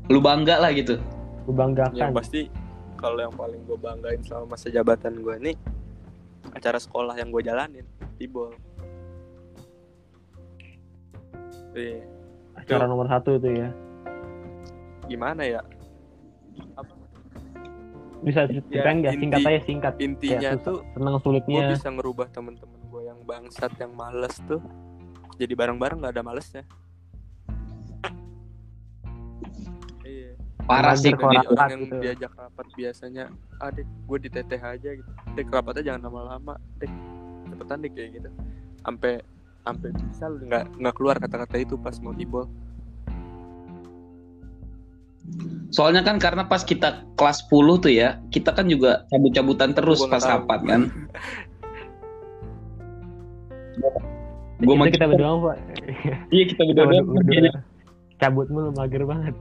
[0.06, 1.00] Lu bangga lah gitu.
[1.42, 2.12] lu yang banggakan.
[2.14, 2.52] pasti
[2.94, 5.56] kalau yang paling gue banggain selama masa jabatan gue nih
[6.52, 8.52] acara sekolah yang gue jalanin tibol
[11.72, 12.04] iya
[12.54, 13.72] Acara nomor satu itu ya.
[15.06, 15.64] gimana ya
[16.76, 16.92] Apa,
[18.20, 19.14] Bisa ceritain nggak?
[19.16, 19.94] inti- Singkat aja singkat.
[19.98, 21.66] intinya susah- tuh senang gue sulitnya.
[21.72, 22.79] bisa ngerubah temen-temen gue
[23.20, 24.64] yang bangsat yang males tuh.
[25.36, 26.64] Jadi bareng-bareng nggak ada malesnya.
[30.08, 30.40] Iya.
[30.64, 31.12] Parah sih.
[31.12, 31.96] Rapat orang yang gitu.
[32.00, 33.24] diajak rapat biasanya
[33.60, 35.12] adik gue di teteh aja gitu.
[35.36, 36.56] Dek rapatnya jangan lama-lama.
[36.80, 36.92] Dek
[37.52, 38.30] cepetan dek kayak gitu.
[38.88, 39.20] Sampai
[39.68, 42.48] sampai bisa lu nggak nggak keluar kata-kata itu pas mau tibol
[45.70, 50.18] Soalnya kan karena pas kita kelas 10 tuh ya, kita kan juga cabut-cabutan terus Gua
[50.18, 50.82] pas rapat kan.
[54.60, 55.58] Gue kita makin- berdua Pak.
[56.30, 57.60] Iya kita Kita berdua berdua- berdua.
[58.18, 59.36] Cabut mulu mager banget.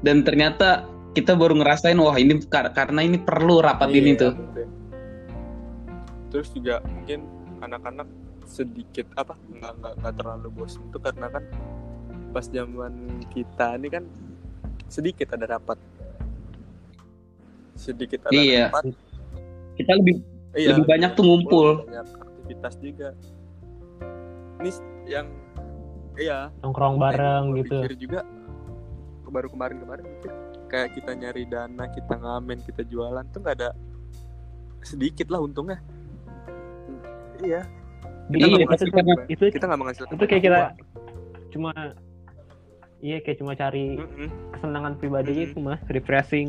[0.00, 4.32] Dan ternyata kita baru ngerasain wah ini kar- karena ini perlu rapat Iya, ini tuh.
[6.26, 7.22] terus juga mungkin
[7.60, 8.08] anak-anak
[8.44, 11.46] sedikit apa nggak nggak nggak terlalu bosan tuh karena kan
[12.28, 12.90] pas zaman
[13.30, 14.02] kita ini kan
[14.84, 15.78] sedikit ada rapat
[17.74, 18.66] sedikit ada Iya.
[18.68, 18.84] rapat
[19.74, 20.16] Kita lebih
[20.52, 21.68] Iya, Lebih banyak tuh ngumpul.
[21.84, 22.06] banyak
[22.44, 23.08] aktivitas juga
[24.60, 24.70] ini
[25.04, 25.26] yang
[26.14, 27.80] iya Nongkrong bareng gitu.
[27.96, 28.20] juga
[29.26, 30.30] baru kemarin-kemarin mikir
[30.68, 33.70] kayak kita nyari dana kita ngamen kita jualan tuh nggak ada
[34.80, 35.80] sedikit lah untungnya
[37.40, 37.64] iya
[38.24, 39.18] kita Iya, karena banyak.
[39.28, 40.58] Itu kita nggak menghasilkan itu kayak kita
[41.50, 41.72] cuma
[43.00, 44.06] iya kayak cuma cari uang.
[44.06, 44.28] Mm-mm.
[44.52, 45.44] kesenangan pribadi Mhm.
[45.46, 46.48] itu mas refreshing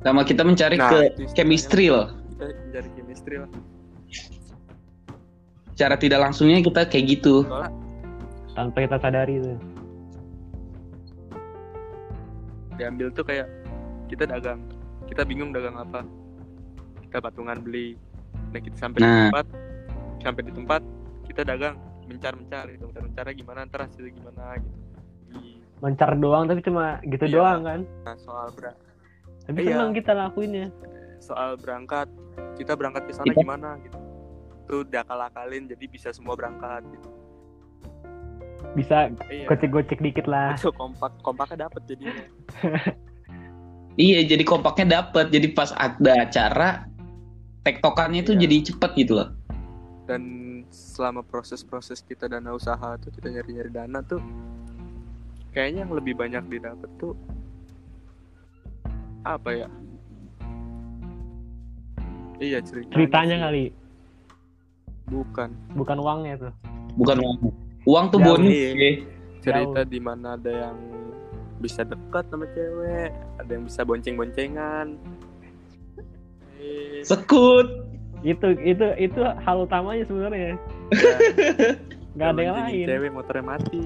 [0.00, 2.08] sama kita mencari Nah, ke itu chemistry loh.
[2.32, 3.50] kita mencari chemistry lah
[5.80, 7.40] Cara tidak langsungnya kita kayak gitu.
[7.48, 7.72] soalnya
[8.52, 9.54] tanpa kita sadari itu
[12.76, 13.48] diambil tuh kayak
[14.08, 14.60] kita dagang
[15.08, 16.04] kita bingung dagang apa.
[17.00, 17.96] Kita patungan beli.
[18.52, 19.28] Nah kita sampai di Nah.
[19.28, 19.46] tempat
[20.20, 20.80] sampai di tempat
[21.24, 22.84] kita dagang mencar mencar gitu.
[22.86, 24.76] Mencar mencarnya gimana ntar hasilnya gimana gitu.
[25.30, 27.34] Di- mencar doang tapi cuma gitu Iya.
[27.34, 27.80] doang kan?
[28.04, 28.76] Nah soal ber
[29.40, 29.72] tapi Iya.
[29.74, 30.68] senang kita lakuinnya.
[31.18, 32.08] Soal berangkat
[32.56, 33.96] kita berangkat ke sana Kita- gimana gitu
[34.70, 37.10] tuh diakal-akalin jadi bisa semua berangkat gitu.
[38.70, 42.14] bisa iya gocek-gocek dikit lah itu kompak kompaknya dapet jadinya
[43.98, 45.28] Iya, jadi kompaknya dapet.
[45.28, 46.86] Jadi pas ada acara
[47.60, 48.46] tektokannya itu Iya.
[48.46, 49.28] jadi cepet gitu loh.
[50.06, 50.22] dan
[50.70, 54.18] selama proses-proses kita dana usaha tuh kita nyari-nyari dana tuh
[55.50, 57.12] kayaknya yang lebih banyak didapat tuh
[59.22, 59.68] apa ya
[62.38, 63.42] iya ceritanya ceritanya sih.
[63.44, 63.64] kali
[65.10, 66.52] bukan bukan uangnya tuh
[66.90, 67.36] Bukan uang.
[67.84, 68.50] Uang tuh Jauh, bonus.
[68.50, 68.70] iya.
[68.72, 68.90] ya.
[69.40, 70.76] cerita di mana ada yang
[71.58, 74.96] bisa dekat sama cewek ada yang bisa bonceng-boncengan
[76.56, 77.88] Eh, Sekut.
[78.20, 80.54] itu itu itu hal utamanya sebenarnya ya,
[82.14, 83.80] nggak ada yang lain cewek motornya mati.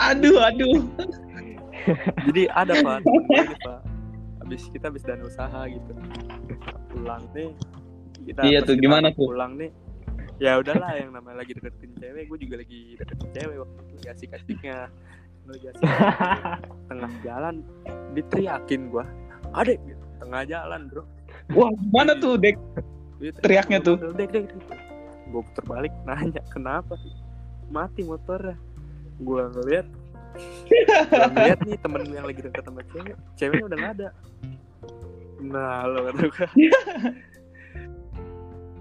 [0.00, 0.82] Aduh, aduh.
[2.26, 3.00] jadi ada pak
[4.38, 5.92] habis kita habis dana usaha gitu
[6.88, 7.54] pulang nih
[8.26, 9.30] kita Iya tuh, gimana tuh?
[9.30, 9.70] pulang nih
[10.42, 14.08] ya udahlah yang namanya lagi deketin cewek gue juga lagi deketin cewek waktu itu lagi
[14.10, 14.76] asik asiknya
[16.90, 17.66] tengah jalan
[18.14, 19.04] diteriakin gue
[19.54, 20.02] adek gitu.
[20.22, 21.02] tengah jalan bro
[21.52, 22.56] Wah, gimana tuh, Dek?
[23.42, 23.98] Teriaknya tuh.
[24.14, 24.78] Dek, dek, dek.
[25.28, 26.96] Gue puter balik nanya kenapa
[27.68, 28.56] mati motornya.
[29.20, 29.84] Gue ngeliat
[30.72, 34.08] gue ngeliat nih temen yang lagi deket sama cewek ceweknya udah gak ada
[35.42, 36.46] nah lo kata gue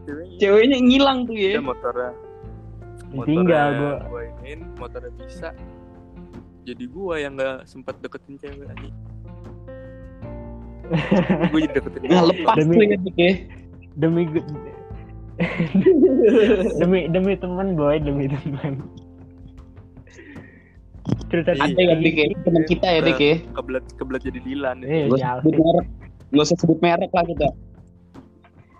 [0.03, 1.51] ceweknya Ceweknya ngilang tuh ya.
[1.53, 2.11] Dia motornya
[3.11, 3.93] Ditinggal gua.
[4.07, 5.51] gue iniin motornya bisa
[6.61, 8.89] jadi gua yang nggak sempat deketin cewek lagi
[11.51, 13.31] gue jadi deketin Nah, lepas Demi- tuh ya, ya.
[13.93, 14.23] demi
[16.79, 18.79] demi demi teman boy demi teman
[21.27, 21.63] cerita Iya.
[21.65, 22.25] Ada ya, Dek ya.
[22.41, 23.35] Teman kita ya, Dek ya.
[23.51, 25.87] kebelet kebelet jadi Dilan eh sebut merek.
[26.29, 27.47] Gak usah sebut merek lah kita.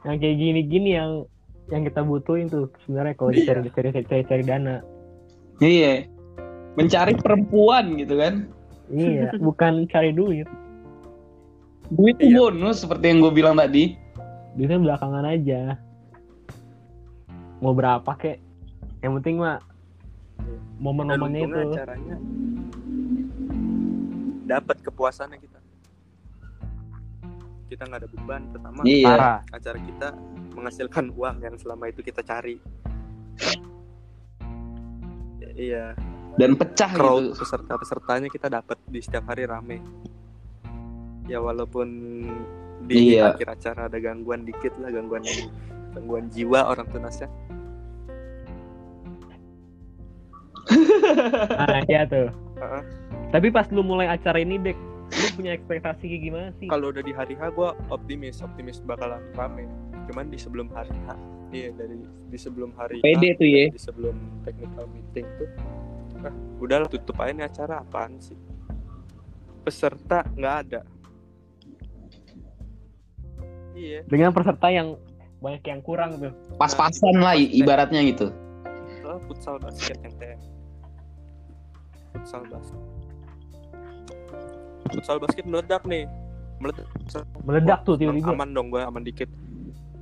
[0.03, 1.11] Yang kayak gini-gini yang
[1.67, 3.45] yang kita butuhin tuh sebenarnya kalau Iya.
[3.47, 4.75] cari cari cari cari dana
[5.57, 6.09] Iya.
[6.73, 8.47] Mencari perempuan gitu kan.
[8.89, 10.47] iya bukan cari duit
[11.89, 12.39] Duit tuh Iya.
[12.41, 13.95] bonus seperti yang gue bilang tadi.
[14.51, 15.79] duitnya belakangan aja
[17.57, 18.35] mau berapa kek
[18.99, 19.63] yang penting mah
[20.35, 22.15] dan momen-momennya itu caranya
[24.43, 25.60] dapat kepuasannya kita
[27.71, 29.39] kita nggak ada beban pertama Iya.
[29.47, 30.07] acara kita
[30.51, 32.59] menghasilkan uang yang selama itu kita cari
[35.55, 35.95] iya
[36.35, 37.43] Dan pecah crowd gitu.
[37.43, 39.79] peserta pesertanya kita dapat di setiap hari rame
[41.27, 41.87] ya walaupun
[42.83, 43.31] di Iya.
[43.35, 45.23] akhir acara ada gangguan dikit lah gangguan
[45.95, 47.31] gangguan jiwa orang tunasnya
[51.59, 52.27] nah iya tuh
[52.59, 52.83] Heeh.
[53.31, 54.77] tapi pas lu mulai acara ini dek
[55.11, 56.67] lu punya ekspektasi kayak gimana sih?
[56.67, 58.39] Kalau udah di hari H gue optimis.
[58.39, 59.67] Optimis bakalan rame.
[60.07, 61.15] Cuman di sebelum hari H
[61.51, 61.99] iya dari
[62.31, 63.67] di sebelum hari Pede H, tuh ya.
[63.67, 64.15] di sebelum
[64.47, 65.49] technical meeting tuh
[66.23, 66.31] ah
[66.63, 68.39] udahlah tutup aja nih acara apaan sih?
[69.67, 70.81] Peserta nggak ada.
[73.75, 74.07] Iya.
[74.07, 74.95] Dengan peserta yang
[75.43, 76.31] banyak yang kurang tuh.
[76.55, 78.31] Pas-pasan lah i- ibaratnya gitu.
[79.27, 80.39] Futsal basket yang TM
[82.11, 82.79] futsal basket
[84.91, 86.05] futsal basket meledak nih.
[86.61, 86.87] Meledak.
[87.47, 88.35] Meledak tuh tiba-tiba.
[88.35, 89.27] Aman dong gue aman dikit.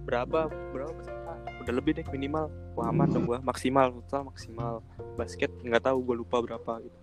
[0.03, 1.33] Berapa berapa peserta
[1.63, 2.49] udah lebih deh minimal.
[2.73, 4.81] Wah aman dong gue maksimal futsal maksimal.
[5.15, 6.97] Basket nggak tahu gue lupa berapa gitu.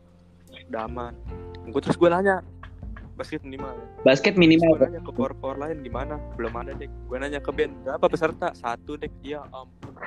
[0.69, 1.15] Udah aman.
[1.71, 2.43] Gue terus gue nanya
[3.17, 3.87] basket minimal ya.
[4.05, 4.77] Basket minimal.
[4.77, 6.21] gue nanya ke power power lain gimana?
[6.37, 8.53] Belum ada deh gue nanya ke band berapa peserta?
[8.53, 9.95] Satu deh iya ampun.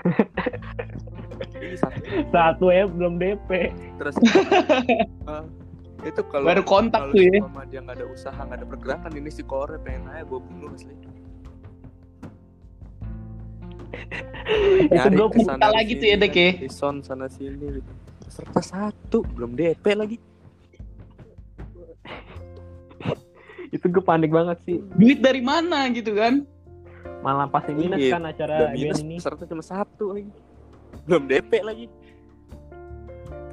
[1.60, 2.00] Ini satu
[2.32, 4.16] satu ya belum DP terus
[5.32, 5.44] eh,
[6.00, 7.44] itu kalau Baru kontak kalau tuh ya.
[7.44, 10.72] seumpama dia nggak ada usaha nggak ada pergerakan ini si kore pengen aja gue bunuh
[10.72, 10.96] asli
[14.80, 16.52] itu gue Kita lagi tuh ya, Dek, ya.
[16.58, 17.92] di son sana sini gitu.
[18.24, 20.18] peserta satu belum DP lagi
[23.76, 26.46] itu gue panik banget sih Duit dari mana gitu kan?
[27.20, 30.32] malah pasti minus Iya, kan udah acara minus ini peserta cuma satu lagi
[31.04, 31.86] belum DP lagi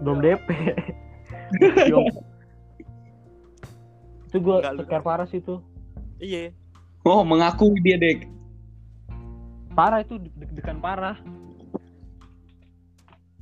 [0.00, 0.48] belum DP
[4.36, 5.64] itu gue tegar parah sih tuh
[6.16, 6.52] iya.
[7.00, 8.26] Oh, mengakui dia, Dek.
[9.70, 11.14] parah itu deg-degan parah.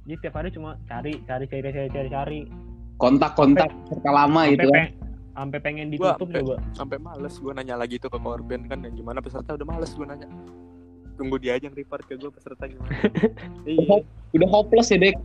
[0.05, 2.41] Jadi tiap hari cuma cari cari cari cari cari cari.
[2.95, 4.87] Kontak-kontak serta lama gitu sampai kan.
[5.33, 8.79] sampai pengen Gua ditutup sampai- coba sampai males gue nanya lagi tuh ke korban kan
[8.81, 10.29] yang gimana peserta udah males gue nanya.
[11.15, 12.93] Tunggu dia aja yang report ke gue peserta gimana.
[13.65, 14.05] Iya.
[14.31, 15.17] Udah hopeless ya, Dek.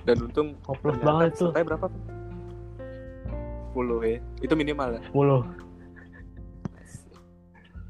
[0.00, 1.50] dan untung hopeless banget tuh.
[1.52, 1.86] berapa
[3.72, 4.18] 10 ya.
[4.42, 5.02] Itu minimal ya?
[5.10, 5.70] 10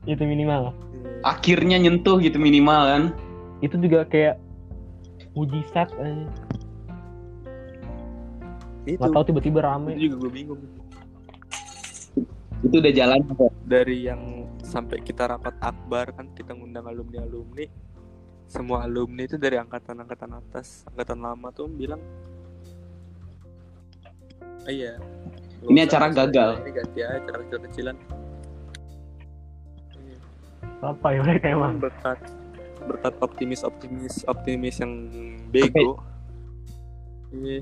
[0.09, 0.73] itu minimal.
[1.21, 3.05] Akhirnya nyentuh gitu minimal kan.
[3.61, 4.41] itu juga kayak
[5.37, 6.33] mujizat aja
[8.89, 8.97] itu.
[8.97, 10.01] Nggak tahu tiba-tiba rame.
[10.01, 10.61] Itu juga gue bingung.
[12.65, 13.53] Itu udah jalan kok.
[13.69, 17.69] dari yang sampai kita rapat akbar kan kita ngundang alumni alumni
[18.51, 20.83] semua alumni itu dari angkatan angkatan atas.
[20.91, 22.03] Angkatan lama tuh bilang
[24.67, 24.99] "Ah, iya
[25.61, 27.97] Nggak Ini acara gagal." ini ganti aja acara kecil-kecilan.
[30.01, 30.17] Iya.
[30.81, 31.73] apa ya mereka emang?
[31.77, 32.19] Berkat
[32.89, 34.93] berkat optimis optimis optimis yang
[35.53, 36.01] bego.
[37.31, 37.61] Iya.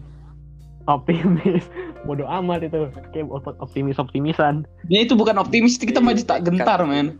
[0.87, 1.67] Optimis.
[2.07, 2.87] Bodoh amat itu.
[3.11, 4.63] Kayak op- optimis optimisan.
[4.87, 7.19] Ya itu bukan optimis, kita maju tak gentar, men.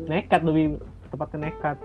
[0.00, 0.80] nekat lebih
[1.12, 1.76] tepatnya nekat.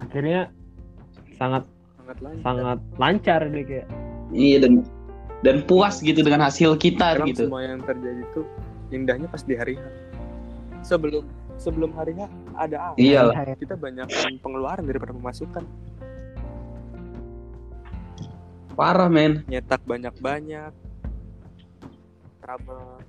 [0.00, 0.48] Akhirnya
[1.40, 1.64] sangat
[1.96, 2.44] sangat lancar.
[2.44, 3.88] sangat lancar deh kayak.
[4.30, 4.72] Iya dan
[5.40, 7.48] dan puas gitu dengan hasil kita Emang gitu.
[7.48, 8.44] semua yang terjadi tuh
[8.92, 9.82] indahnya pas di hari H.
[10.84, 11.24] Sebelum
[11.56, 12.28] sebelum hari H
[12.60, 13.56] ada apa Iyalah.
[13.56, 14.04] kita banyak
[14.44, 15.64] pengeluaran daripada pemasukan.
[18.76, 19.44] Parah men.
[19.48, 20.72] nyetak banyak-banyak.
[22.40, 23.00] Trouble.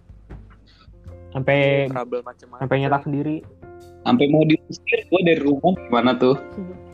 [1.32, 2.59] Sampai trouble macam-macam.
[2.59, 3.38] sampai nyetak sendiri.
[4.01, 6.36] Sampai mau diusir gue dari rumah gimana tuh?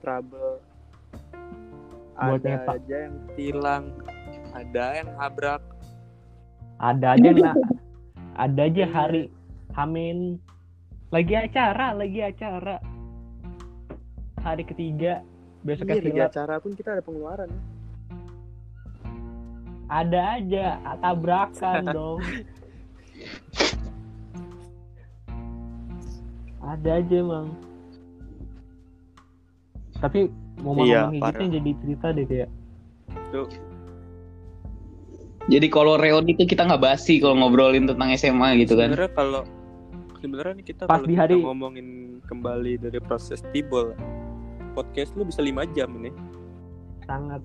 [0.00, 0.58] trouble.
[2.20, 2.76] Buat ada nyetak.
[2.84, 3.84] aja yang tilang.
[4.50, 5.62] Ada yang nabrak.
[6.80, 7.56] Ada aja nak
[8.40, 9.28] ada aja hari
[9.76, 10.40] Hamin.
[11.12, 12.80] Lagi acara lagi acara.
[14.40, 15.20] Hari ketiga
[15.60, 17.52] besoknya iya acara pun kita ada pengeluaran.
[19.90, 20.66] Ada aja
[21.04, 22.20] tabrakan dong.
[26.60, 27.69] Ada aja emang
[30.00, 32.48] tapi momen-momen Iya, gitu jadi cerita deh kayak.
[33.30, 33.48] Tuh.
[35.46, 38.92] Jadi kalau reuni itu kita nggak basi kalau ngobrolin tentang SMA gitu kan?
[38.92, 39.42] sebenarnya kalau
[40.18, 41.86] sebenarnya nih kita Pas kita hari- ngomongin
[42.22, 43.96] kembali dari proses tibol
[44.72, 46.12] podcast lu bisa lima jam ini.
[47.02, 47.42] Sangat.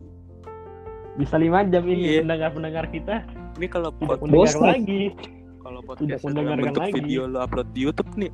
[1.15, 2.21] Bisa lima jam ini Iya.
[2.21, 3.23] pendengar-pendengar kita.
[3.55, 4.67] Ini kalau tidak pod- mendengar bosan.
[4.69, 5.03] lagi.
[5.57, 6.93] Kalau podcast bentuk lagi.
[6.93, 8.29] video lu upload di YouTube nih.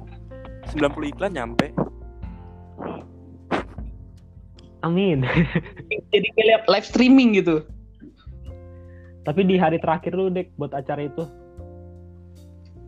[0.67, 1.71] 90 iklan nyampe
[4.81, 5.23] amin
[6.13, 7.63] Jadi kayak live streaming gitu.
[9.21, 11.23] tapi di hari terakhir lu dek buat acara itu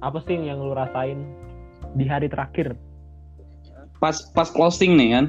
[0.02, 1.22] apa sih yang lu rasain
[1.94, 2.74] di hari terakhir
[4.02, 5.26] Pas pas closing nih kan.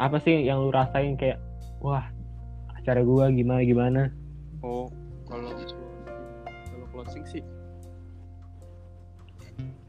[0.00, 1.36] apa sih yang lu rasain kayak
[1.84, 2.06] wah
[2.78, 4.02] acara gua gimana gimana
[4.64, 4.88] oh
[5.28, 5.52] kalau
[6.72, 7.42] kalau closing sih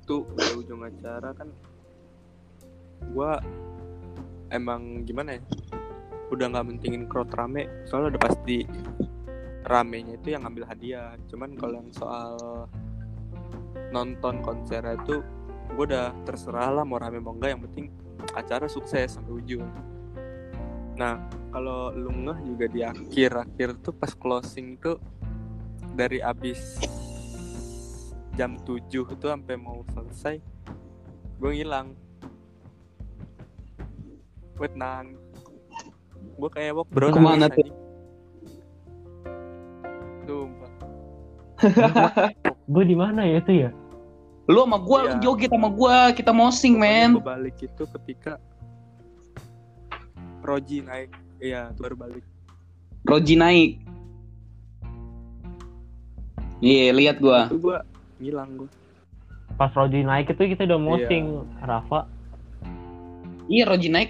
[0.04, 1.48] tuh di ujung acara kan
[3.16, 3.40] gua
[4.52, 5.44] emang gimana ya
[6.32, 8.64] udah nggak mentingin crowd rame soalnya udah pasti
[9.66, 11.14] ramenya itu yang ngambil hadiah.
[11.30, 12.36] Cuman kalau yang soal
[13.92, 15.22] nonton konser itu
[15.72, 17.86] gue udah terserah lah mau rame mau enggak yang penting
[18.36, 19.64] acara sukses sampai ujung.
[21.00, 21.20] Nah
[21.52, 25.00] kalau lu ngeh juga di akhir-akhir tuh pas closing tuh
[25.96, 26.80] dari abis
[28.40, 30.40] jam 7 itu sampai mau selesai
[31.42, 31.92] gue ngilang
[34.62, 35.18] gue tenang
[36.38, 37.70] gue kayak walk bro Ke mana nangis tuh?
[40.22, 40.72] Sumpah.
[42.68, 43.72] gue di mana ya itu ya
[44.46, 45.08] Lu sama gua, Iya.
[45.08, 47.16] lu joget sama gua, kita mosing men.
[47.16, 48.36] Gue balik itu ketika
[50.42, 52.26] Roji naik iya baru balik
[53.02, 53.70] Roji naik.
[56.60, 57.48] Iya, lihat gua.
[57.48, 57.78] itu gue
[58.20, 58.70] ngilang gue
[59.56, 61.26] pas Roji naik itu kita udah mosing
[61.60, 62.06] Rafa
[63.46, 64.10] Iya, Roji naik.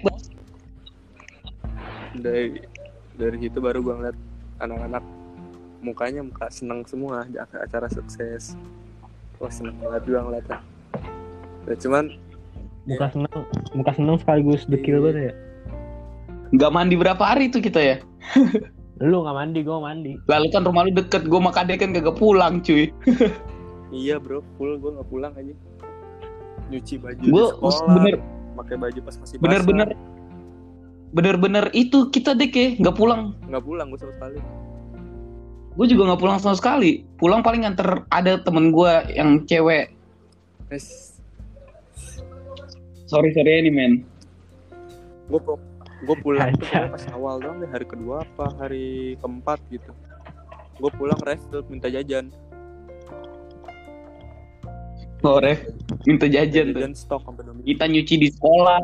[2.12, 2.60] Dari
[3.12, 4.18] dari situ baru gue ngeliat
[4.58, 5.04] anak-anak
[5.80, 8.54] mukanya muka seneng semua di ac- acara sukses
[9.36, 10.58] wah seneng banget juga ngeliatnya
[11.66, 12.04] ya, cuman
[12.84, 13.34] muka seneng
[13.74, 15.02] muka seneng sekaligus dekil Iya.
[15.02, 15.34] banget ya
[16.52, 17.96] Gak mandi berapa hari tuh kita ya?
[19.02, 22.14] lu nggak mandi gue mandi Lalu kan rumah lu deket, gua sama Kade kan kagak
[22.14, 22.92] pulang cuy.
[23.90, 25.52] iya bro full gue nggak pulang aja
[26.70, 28.14] nyuci baju Gua di sekolah bener
[28.54, 29.88] pakai baju pas masih basah bener-bener
[31.12, 33.36] bener-bener itu kita dek ya nggak pulang.
[33.46, 34.38] Nggak pulang gue sama sekali.
[35.72, 37.04] Gue juga nggak pulang sama sekali.
[37.20, 39.92] Pulang paling nganter ada temen gue yang cewek.
[40.72, 41.16] Es
[43.04, 43.92] sorry sorry ini men.
[45.28, 45.40] Gue
[46.02, 49.92] gue pulang tuh pokoknya pas awal doang deh hari kedua apa hari keempat gitu.
[50.80, 52.32] Gue pulang rest minta jajan.
[55.22, 55.54] Sore
[56.02, 56.80] minta jajan tuh.
[56.82, 57.68] jajan stok sampai dua minggu.
[57.68, 58.82] Kita nyuci di sekolah.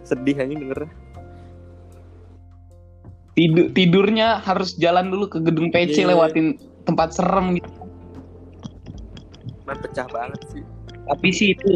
[0.00, 1.09] Sedih aja dengernya
[3.32, 6.10] tidur tidurnya harus jalan dulu ke gedung PC Iya.
[6.10, 7.70] lewatin tempat serem gitu
[9.64, 10.62] man pecah banget sih
[11.06, 11.72] tapi sih itu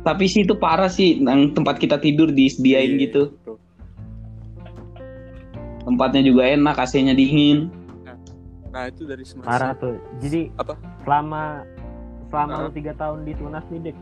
[0.00, 3.58] tapi sih itu parah sih yang tempat kita tidur disediain Iya, gitu tuh.
[5.82, 7.68] tempatnya juga enak AC-nya dingin
[8.70, 10.76] nah itu dari semasa parah tuh jadi Apa?
[11.02, 11.64] selama
[12.28, 13.96] selama lu tiga tahun di tunas nih dek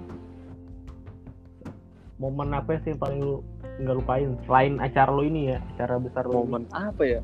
[2.19, 3.43] momen apa sih yang paling lu
[3.83, 4.39] nggak lupain?
[4.47, 6.41] Selain acara lu ini ya acara besar lu ini.
[6.47, 7.21] momen apa ya?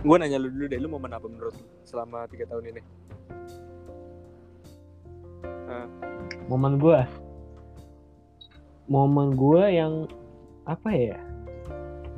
[0.00, 2.82] Gue nanya lu dulu deh lu momen apa menurut lu selama tiga tahun ini?
[6.50, 7.06] Momen gua?
[8.90, 10.10] Momen gua yang
[10.66, 11.18] apa ya?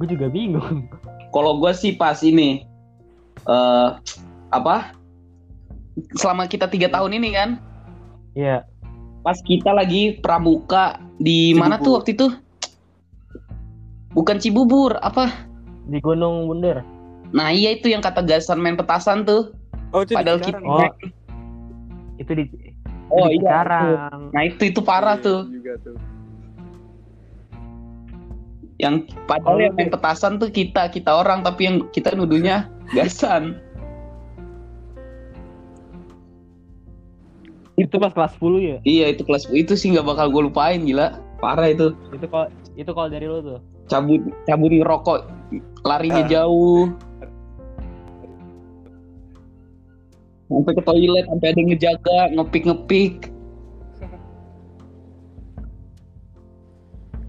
[0.01, 0.89] Gue juga bingung.
[1.33, 2.65] Kalau gue sih pas ini
[3.49, 3.89] eh
[4.53, 4.93] apa?
[6.17, 7.51] Selama kita tiga tahun ini kan?
[8.33, 8.65] Ya
[9.23, 11.85] pas kita lagi pramuka di mana Cibubur.
[11.85, 12.27] tuh waktu itu?
[14.13, 15.31] Bukan Cibubur apa?
[15.87, 16.83] Di Gunung Bunder.
[17.33, 19.55] Nah iya itu yang kata gasan main petasan tuh.
[19.91, 20.69] Oh itu Padahal di Cikarang.
[20.69, 20.91] oh.
[22.19, 22.45] Itu di
[23.09, 24.21] oh di iya Cikarang.
[24.31, 25.41] nah itu itu parah Iya, tuh.
[25.49, 25.97] juga tuh.
[28.77, 28.95] Yang
[29.25, 33.63] padahal Oh, yang main petasan tuh kita, kita orang tapi yang kita nuduhnya gasan.
[37.81, 38.77] Itu pas kelas 10 ya?
[38.85, 41.17] Iya itu kelas itu sih nggak bakal gue lupain gila.
[41.41, 41.97] Parah itu.
[42.13, 43.59] Itu kalau itu kalau dari lu tuh.
[43.89, 45.19] Cabut cabut ngerokok
[45.83, 46.29] larinya Ah.
[46.29, 46.93] jauh.
[50.53, 53.33] Sampai ke toilet, sampai ada yang ngejaga, ngepik-ngepik.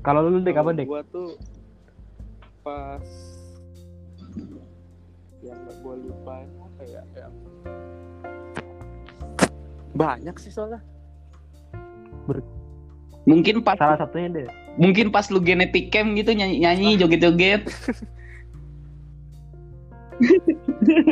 [0.04, 0.84] Kalau lu dek apa dek?
[0.84, 1.40] Gua tuh
[2.68, 3.00] pas
[5.40, 7.02] yang gak gua lupain apa ya?
[7.16, 7.32] Yang
[9.94, 10.82] banyak sih soalnya.
[13.24, 14.48] Mungkin pas Salah satunya deh.
[14.74, 17.62] mungkin pas lu genetik camp gitu nyanyi nyanyi joget-joget.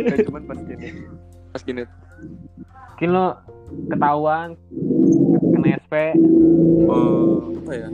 [0.02, 0.88] Kayak cuman pas gini.
[1.52, 1.84] Pas gini.
[2.92, 3.26] Mungkin lo
[3.88, 4.54] ketahuan
[5.52, 5.94] kena SP
[6.86, 7.88] Oh, apa ya?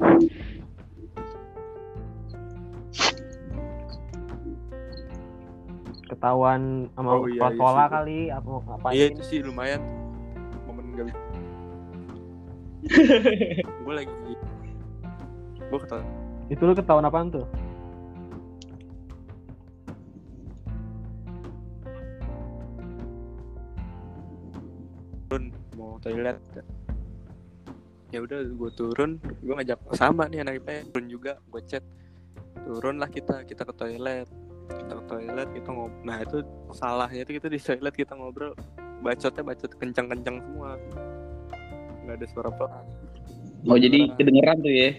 [6.07, 7.93] ketahuan sama Oh, iya, iya sekolah sih.
[7.93, 9.81] kali apa apa Iya itu sih lumayan
[10.97, 11.21] gak bisa.
[13.67, 14.13] gue lagi
[15.67, 16.05] gue ketawa
[16.47, 17.43] itu lu ketahuan apaan tuh?
[25.27, 25.51] Turun.
[25.75, 26.39] Mau toilet.
[28.15, 29.19] Ya udah gue turun.
[29.43, 31.83] Gue ngajak sama nih anak IPS turun juga gue chat.
[32.63, 34.27] Turun lah kita kita ke toilet.
[34.71, 38.55] Kita ke toilet kita ngobrol nah itu salahnya itu kita di toilet kita ngobrol
[38.99, 40.71] bacotnya bacot kencang-kencang semua.
[42.03, 42.85] Nggak ada suara pelan
[43.65, 44.61] Oh jadi kedengeran.
[44.61, 44.89] tuh ya.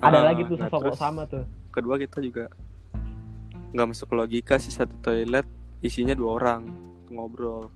[0.00, 1.44] ada Ah, lagi tuh nah, sosok sama tuh.
[1.68, 2.46] Kedua kita juga
[3.70, 5.46] nggak masuk logika sih satu toilet
[5.80, 6.70] isinya dua orang
[7.08, 7.68] ngobrol.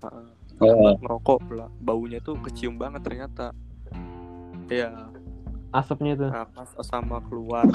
[0.00, 0.26] Ah,
[0.60, 0.94] Oh.
[0.94, 1.66] ngerokok pula.
[1.78, 3.50] Baunya tuh kecium banget ternyata.
[4.68, 5.10] Iya,
[5.70, 6.30] asapnya tuh.
[6.30, 7.66] Nah pas Osama keluar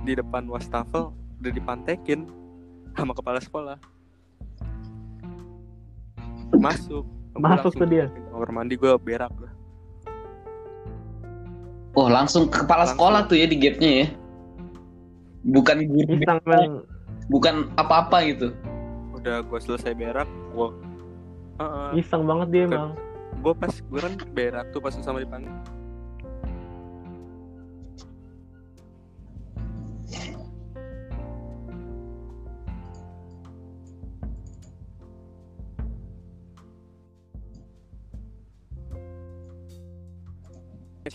[0.00, 2.28] di depan wastafel udah dipantekin
[2.94, 3.76] sama kepala sekolah.
[6.56, 7.04] Masuk.
[7.36, 8.06] Gua Masuk tuh dia.
[8.32, 9.52] Kamar mandi gue berak lah.
[11.98, 12.94] Oh langsung ke kepala Langsung.
[12.96, 14.06] sekolah tuh ya di gate-nya ya.
[15.48, 16.38] Bukan guru, kan
[17.28, 18.54] bukan apa-apa gitu.
[19.14, 20.68] Udah gue selesai berak, gue
[21.98, 22.94] iseng banget dia emang
[23.42, 25.50] gue pas gue kan berak tuh pas sama dipanggil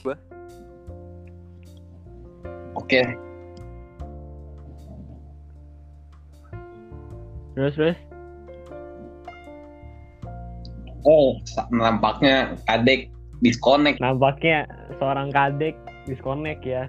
[0.04, 0.16] gue
[2.74, 3.02] Oke.
[7.54, 7.98] terus terus
[11.04, 11.36] Oh
[11.68, 13.12] nampaknya adek
[13.44, 14.00] disconnect.
[14.00, 14.64] nampaknya
[15.00, 15.76] seorang kadek
[16.08, 16.88] disconnect ya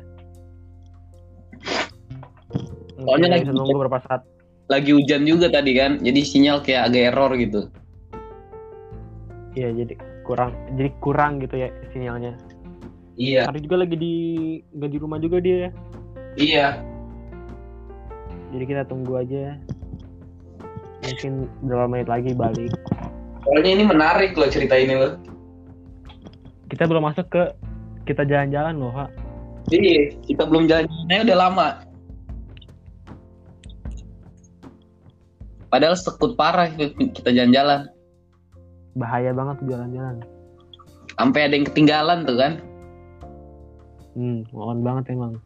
[2.95, 4.23] Soalnya lagi bisa nunggu beberapa saat
[4.65, 7.61] Lagi hujan juga tadi kan, jadi sinyal kayak agak error gitu.
[9.53, 9.95] Iya jadi
[10.25, 12.33] kurang jadi kurang gitu ya sinyalnya.
[13.15, 13.47] Iya.
[13.47, 14.15] Hari juga lagi di
[14.75, 15.71] nggak di rumah juga dia.
[16.35, 16.83] Iya.
[18.51, 19.59] Jadi kita tunggu aja.
[21.05, 21.33] Mungkin
[21.67, 22.73] berapa menit lagi balik.
[23.45, 25.21] Soalnya ini menarik loh cerita ini loh.
[26.73, 27.43] Kita belum masuk ke
[28.09, 29.11] kita jalan-jalan loh, Pak.
[29.71, 31.69] Iya, kita belum jalan-jalannya udah lama.
[35.69, 37.91] Padahal sekut parah itu kita jalan-jalan.
[38.95, 40.23] Bahaya banget jalan-jalan.
[41.19, 42.53] Sampai ada yang ketinggalan tuh kan.
[44.15, 45.43] Hmm, mohon banget emang.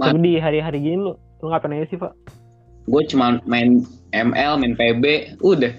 [0.00, 1.12] Ma- Tapi di hari-hari gini lu
[1.44, 2.12] lu ngapain aja sih, Pak?
[2.88, 3.84] Gue cuma main
[4.16, 5.72] ML, main PB, udah.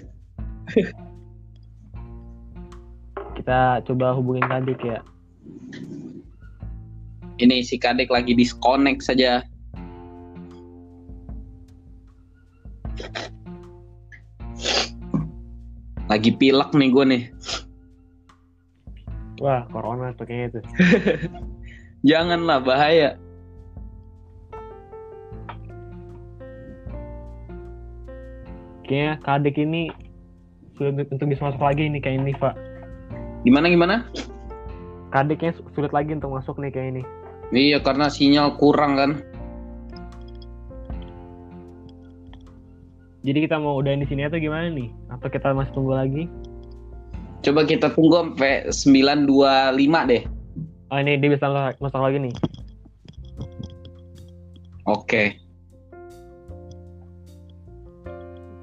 [3.37, 4.99] Kita coba hubungin Kadek ya.
[7.41, 9.41] Ini si Kadek lagi disconnect saja.
[16.05, 17.23] Lagi pilek nih gue nih.
[19.43, 20.59] Wah, corona tuh kayaknya itu.
[22.09, 23.19] Janganlah bahaya.
[28.85, 29.89] Kayaknya Kadek ini
[30.77, 32.55] sulit untuk bisa masuk lagi nih kayak ini, Pak.
[33.43, 33.95] Gimana gimana?
[35.09, 37.03] Kadeknya sulit lagi untuk masuk nih kayak ini.
[37.53, 39.11] Iya karena sinyal kurang kan.
[43.25, 44.93] Jadi kita mau udahin di sini atau gimana nih?
[45.09, 46.29] Atau kita masih tunggu lagi?
[47.45, 50.23] Coba kita tunggu sampai 925 deh.
[50.89, 51.45] Oh ini dia bisa
[51.77, 52.33] masuk lagi nih.
[54.89, 55.37] Oke.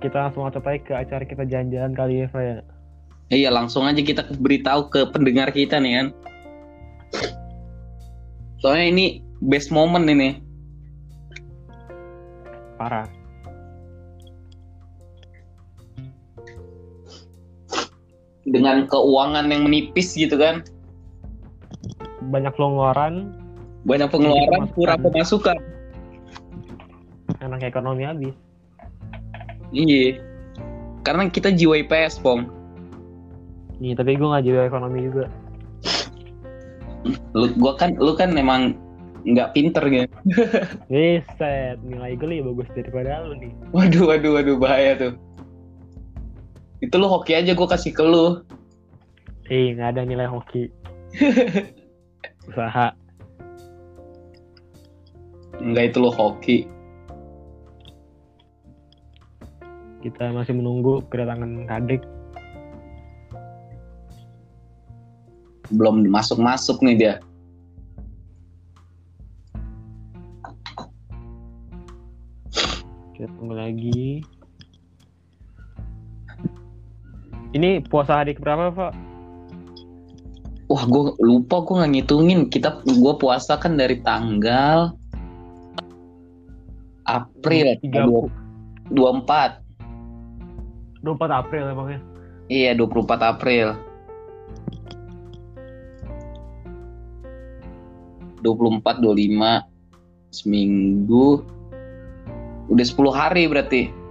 [0.02, 2.56] Kita langsung acot aja ke acara kita jalan-jalan kali ya, ya.
[3.30, 6.06] Iya langsung aja kita beritahu ke pendengar kita nih kan.
[8.58, 9.06] Soalnya ini
[9.46, 10.42] best moment ini.
[12.82, 13.21] Parah.
[18.42, 20.66] Dengan keuangan yang menipis gitu kan.
[22.30, 23.34] Banyak longgaran,
[23.82, 25.58] Banyak pengeluaran, kurang pemasukan.
[27.42, 28.34] anak ekonomi habis.
[29.74, 30.22] Iya.
[31.02, 32.46] Karena kita jiwa IPS, Pong.
[33.82, 35.26] Nih, tapi gue nggak jiwa ekonomi juga.
[37.34, 38.78] Lu gua kan lu kan memang
[39.26, 40.06] nggak pinter gitu.
[40.94, 43.50] Reset, nilai gue lebih bagus daripada lu nih.
[43.74, 45.12] Waduh, waduh, waduh, bahaya tuh.
[46.82, 48.42] Itu lu hoki aja gue kasih ke lu.
[49.46, 50.66] Eh, nggak ada nilai hoki.
[52.50, 52.90] Usaha.
[55.62, 56.66] Enggak itu lu hoki.
[60.02, 62.02] Kita masih menunggu kedatangan Kadek.
[65.70, 67.14] Belum masuk-masuk nih dia.
[73.14, 74.26] Kita tunggu lagi.
[77.52, 78.92] Ini puasa hari berapa, Pak?
[80.72, 82.40] Wah, gue lupa gue nggak ngitungin.
[82.48, 84.96] Kita gue puasa kan dari tanggal
[87.04, 88.08] April Tiga-
[88.88, 89.60] 24.
[91.04, 92.00] 24 April emangnya.
[92.48, 93.76] Iya, 24 April.
[98.40, 99.62] 24 25
[100.32, 101.44] seminggu
[102.72, 104.01] udah 10 hari berarti.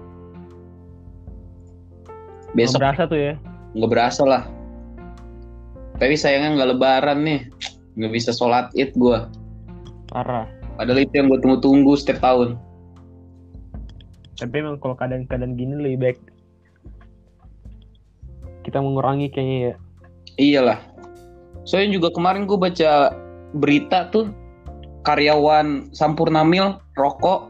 [2.51, 3.33] Nggak Besok berasa tuh ya.
[3.71, 4.43] nggak berasa lah.
[5.95, 7.41] Tapi sayangnya nggak lebaran nih.
[7.95, 9.31] Nggak bisa sholat id gua.
[10.11, 10.47] Parah.
[10.75, 12.57] Padahal itu yang gue tunggu-tunggu setiap tahun.
[14.39, 16.17] Tapi emang kalau keadaan-keadaan gini lebih baik
[18.61, 19.75] kita mengurangi kayaknya ya.
[20.37, 20.79] Iyalah.
[21.65, 23.13] Soalnya juga kemarin gue baca
[23.57, 24.31] berita tuh
[25.05, 27.49] karyawan Sampurnamil rokok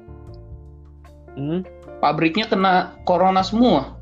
[1.32, 1.64] Hmm?
[2.04, 3.96] pabriknya kena corona semua.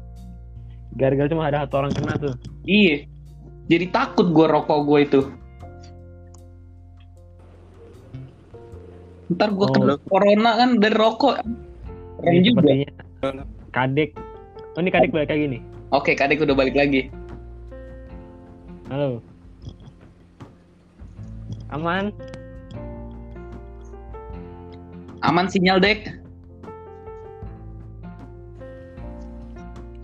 [0.99, 2.35] Gara-gara cuma ada satu orang kena tuh.
[2.67, 3.07] Iya.
[3.71, 5.21] Jadi takut gue rokok gue itu.
[9.31, 9.71] Ntar gue Oh.
[9.71, 11.35] kena corona kan dari rokok.
[12.19, 12.59] Keren juga.
[12.67, 12.87] sepertinya
[13.71, 14.09] Kadek.
[14.75, 15.61] Oh ini Kadek balik lagi nih.
[15.89, 17.09] Oke, kadek udah balik lagi.
[18.93, 19.23] Halo.
[21.73, 22.13] Aman?
[25.25, 26.18] Aman sinyal dek.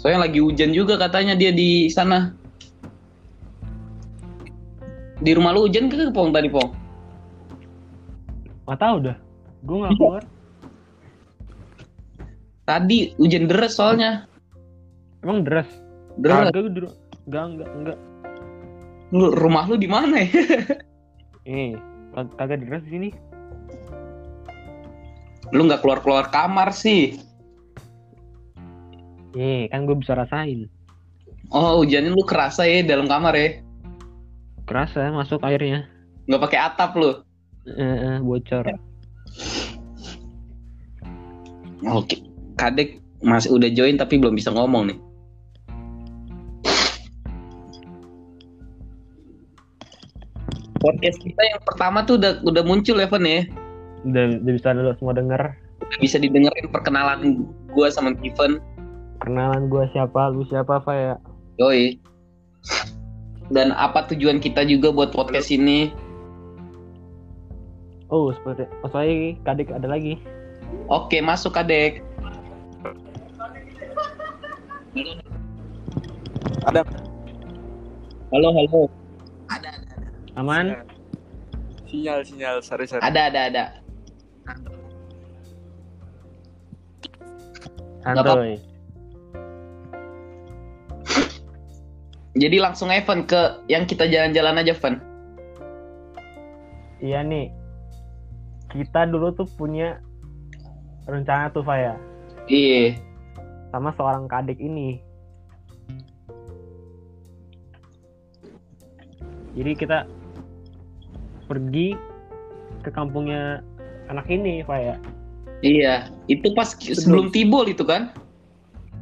[0.06, 2.30] Soalnya lagi hujan juga katanya dia di sana.
[5.18, 6.70] Di rumah lu hujan ke Pong tadi Pong?
[8.70, 9.18] Gak tau dah.
[9.66, 10.22] Gue gak keluar.
[12.70, 14.30] Tadi hujan deras soalnya.
[15.26, 15.66] Emang deras?
[16.22, 16.54] Deras.
[16.54, 16.86] Kagak gue
[17.26, 17.98] Enggak, enggak, enggak.
[19.10, 20.30] Lu rumah lu di mana ya?
[21.50, 21.74] Eh,
[22.14, 23.10] kag- kagak deras di sini.
[25.50, 27.25] Lu nggak keluar keluar kamar sih.
[29.36, 30.72] Eh, kan gue bisa rasain.
[31.52, 33.50] Oh hujannya lu kerasa ya dalam kamar ya?
[34.66, 35.86] Kerasa masuk airnya.
[36.26, 37.22] Nggak pakai atap lu?
[37.68, 38.66] Eh, eh, bocor.
[41.86, 42.18] Oke.
[42.56, 45.00] Kadek masih udah join tapi belum bisa ngomong nih.
[50.80, 53.44] Podcast kita yang pertama tuh udah udah muncul Evan ya.
[54.06, 55.42] Udah, udah bisa lo semua denger.
[55.82, 58.62] Udah bisa didengerin perkenalan gua sama Steven.
[59.24, 61.16] Kenalan gue siapa, lu siapa, Pak ya?
[61.62, 62.00] Yoi.
[63.54, 65.94] Dan apa tujuan kita juga buat podcast ini?
[68.10, 70.22] Oh, seperti oh, soalnya kadek ada lagi.
[70.90, 72.02] Oke, masuk Kadek.
[76.66, 76.82] Ada
[78.34, 78.82] Halo, halo.
[80.36, 80.76] Aman?
[81.96, 83.00] sinyal sinyal sorry sorry.
[83.00, 83.64] Ada, ada, ada.
[88.04, 88.60] Santuy.
[92.36, 95.00] Jadi langsung Evan ke yang kita jalan-jalan aja, Van.
[97.00, 97.48] Iya nih.
[98.76, 100.04] Kita dulu tuh punya
[101.08, 101.96] rencana tuh, Pak ya.
[102.52, 103.00] Iya.
[103.72, 105.00] Sama seorang kadek ini.
[109.56, 110.04] Jadi kita
[111.48, 111.96] pergi
[112.84, 113.64] ke kampungnya
[114.12, 114.96] anak ini, Pak ya.
[115.64, 118.12] Iya, itu pas sebelum tibol itu kan?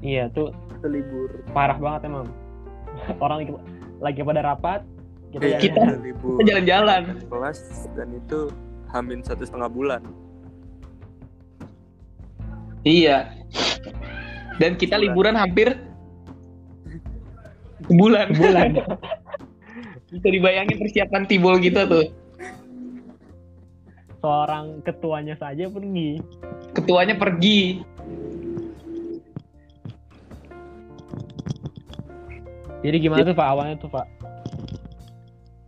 [0.05, 0.53] Iya, tuh
[0.85, 1.41] libur.
[1.55, 2.29] parah banget emang.
[3.23, 3.51] Orang lagi,
[3.99, 4.79] lagi pada rapat,
[5.29, 6.01] kita, Iya, Kita- jalan-jalan.
[6.03, 6.33] libur.
[6.37, 7.01] Kita jalan-jalan.
[7.25, 7.59] kelas
[7.93, 8.39] dan itu
[8.89, 10.01] hamin satu setengah bulan.
[12.83, 13.31] Iya.
[14.59, 15.05] Dan kita Sebulan.
[15.09, 15.67] liburan hampir
[17.83, 18.27] sebulan.
[18.31, 18.69] sebulan.
[20.13, 22.05] Bisa dibayangin persiapan tibol kita tuh.
[24.19, 26.15] seorang ketuanya saja pergi.
[26.71, 27.83] Ketuanya pergi.
[32.83, 34.05] Jadi gimana tuh Pak awalnya tuh Pak?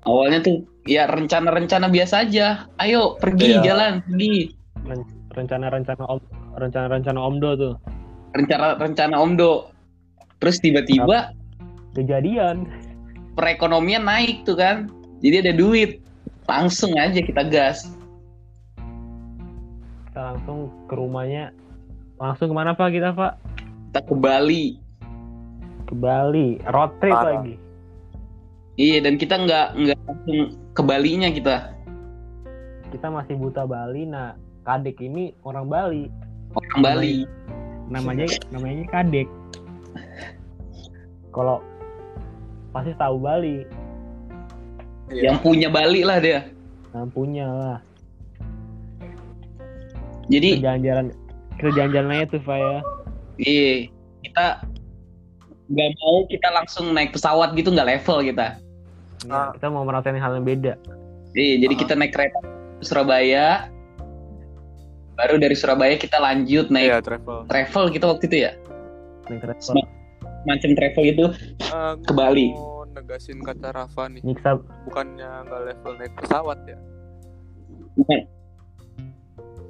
[0.06, 0.56] Awalnya tuh
[0.86, 2.68] ya rencana-rencana biasa aja.
[2.78, 3.62] Ayo pergi Iya.
[3.64, 4.54] jalan, pergi.
[4.86, 6.20] Ren- Rencana-rencana om
[6.56, 7.74] rencana-rencana Omdo tuh
[8.32, 9.68] Rencana-rencana Omdo.
[10.40, 11.32] Terus tiba-tiba
[11.92, 12.68] kejadian.
[13.36, 14.88] perekonomian naik tuh kan.
[15.20, 16.00] Jadi ada duit.
[16.48, 17.84] Langsung aja kita gas.
[20.08, 21.52] Kita langsung ke rumahnya.
[22.16, 23.36] Langsung ke mana Pak kita Pak?
[23.92, 24.80] Kita ke Bali.
[25.86, 26.58] Ke Bali.
[26.70, 27.42] Road trip Parah.
[27.42, 27.56] lagi.
[28.76, 30.40] Iya dan kita nggak nggak langsung
[30.76, 31.72] ke Balinya kita.
[32.92, 34.04] Kita masih buta Bali.
[34.04, 36.12] Nah, Kadek ini orang Bali.
[36.54, 37.24] Orang Bali.
[37.88, 39.30] Namanya namanya Kadek.
[41.32, 41.64] Kalau
[42.72, 43.64] pasti tahu Bali.
[45.14, 45.32] Iya.
[45.32, 46.50] Yang punya Bali lah dia.
[46.92, 47.80] Nah, punya lah.
[50.26, 51.06] Jadi Kita jalan-jalan
[51.56, 52.78] kita jalan-jalan aja tuh Pak ya.
[53.38, 53.72] iya
[54.26, 54.46] kita
[55.66, 58.48] nggak mau kita langsung naik pesawat gitu nggak level kita.
[59.26, 59.50] Ah.
[59.52, 60.74] Kita mau merasain hal yang beda.
[61.32, 61.80] Iya jadi Ah.
[61.80, 62.50] kita naik kereta ke
[62.82, 63.68] Surabaya.
[65.16, 67.38] Baru dari Surabaya kita lanjut naik Iya travel.
[67.46, 68.52] travel gitu waktu itu ya.
[69.26, 69.62] Naik kereta.
[69.64, 69.94] Sem-
[70.46, 71.26] Macam travel itu
[71.66, 72.54] Eh, Ke Bali.
[72.54, 76.78] Mau negasin kata Rafa nih, Nyiksa bukannya nggak level naik pesawat ya?
[77.96, 78.20] bukan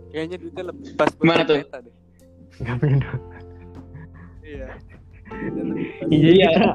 [0.09, 1.55] Kayaknya duitnya lebih pas buat Gimana tuh?
[1.57, 1.93] kereta deh.
[2.57, 3.09] nggak punya.
[4.41, 4.67] Iya.
[5.25, 6.49] Iya, Iya.
[6.49, 6.71] Iya.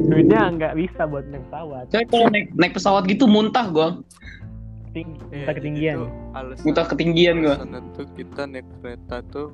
[0.00, 1.84] duitnya nggak bisa buat naik pesawat.
[1.90, 3.88] Soalnya kalau naik naik pesawat gitu muntah gua.
[4.90, 5.94] Ting- Iya, kita ketinggian.
[5.96, 7.54] jadi tuh alasan- Muntah ketinggian gua.
[7.92, 9.48] tuh kita naik kereta tuh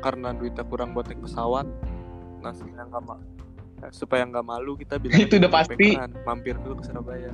[0.00, 1.66] karena duitnya kurang buat naik pesawat.
[2.40, 3.24] Nah, supaya nggak ma-
[3.80, 5.76] eh, supaya nggak malu kita bilang Itu udah pasti.
[5.76, 7.32] backpackeran, mampir dulu ke Surabaya.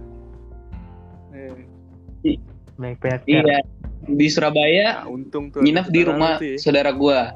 [1.32, 1.54] Eh,
[2.76, 2.98] Naik.
[3.24, 3.62] Iya.
[4.04, 5.58] Di Surabaya nah, untung tuh.
[5.58, 6.54] ada nginep di rumah ya.
[6.56, 7.34] saudara gua.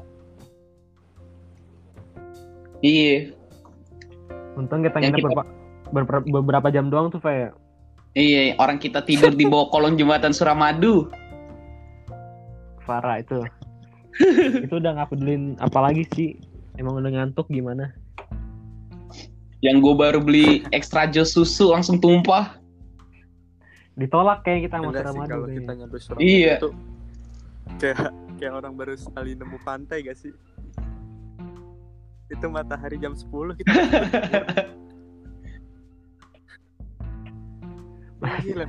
[2.81, 3.31] Iya.
[4.53, 5.45] Untung kita Yang nginep kita-
[5.91, 7.49] beberapa, beberapa, jam doang tuh ya.
[8.11, 11.07] Iya, orang kita tidur di bawah kolong jembatan Suramadu.
[12.83, 13.39] Farah itu.
[14.65, 16.29] itu udah nggak pedulin apalagi sih.
[16.75, 17.93] Emang udah ngantuk gimana?
[19.61, 22.57] Yang gue baru beli extra jos susu langsung tumpah.
[23.93, 25.59] Ditolak kayak kita sama Enggak sih Suramadu kalau kayaknya.
[25.61, 26.55] kita nyampe Surabaya Iya.
[27.77, 27.97] kayak
[28.35, 30.33] kayak orang baru sekali nemu pantai gak sih?
[32.31, 33.27] Itu matahari jam 10
[33.59, 33.71] kita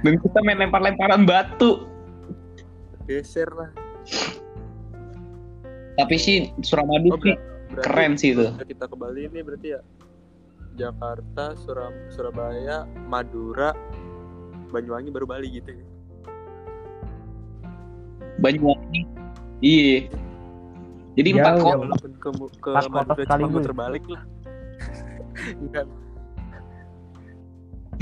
[0.02, 1.86] Dan kita main lempar-lemparan batu.
[3.04, 3.70] geser lah.
[5.98, 7.36] Tapi sih Suramadu Oh, sih
[7.82, 8.46] keren sih itu.
[8.64, 9.80] kita ke Bali ini berarti ya
[10.72, 13.76] Jakarta, Suram, Surabaya, Madura,
[14.72, 15.84] Banyuwangi baru Bali gitu ya.
[18.40, 19.04] Banyuwangi.
[19.60, 20.08] Iya.
[21.12, 21.76] Jadi Jauh, empat.
[21.76, 23.52] Walaupun ke, ke Pas kota Madura cuma sekaligus.
[23.52, 24.22] muter balik lah.
[25.62, 25.86] Enggak.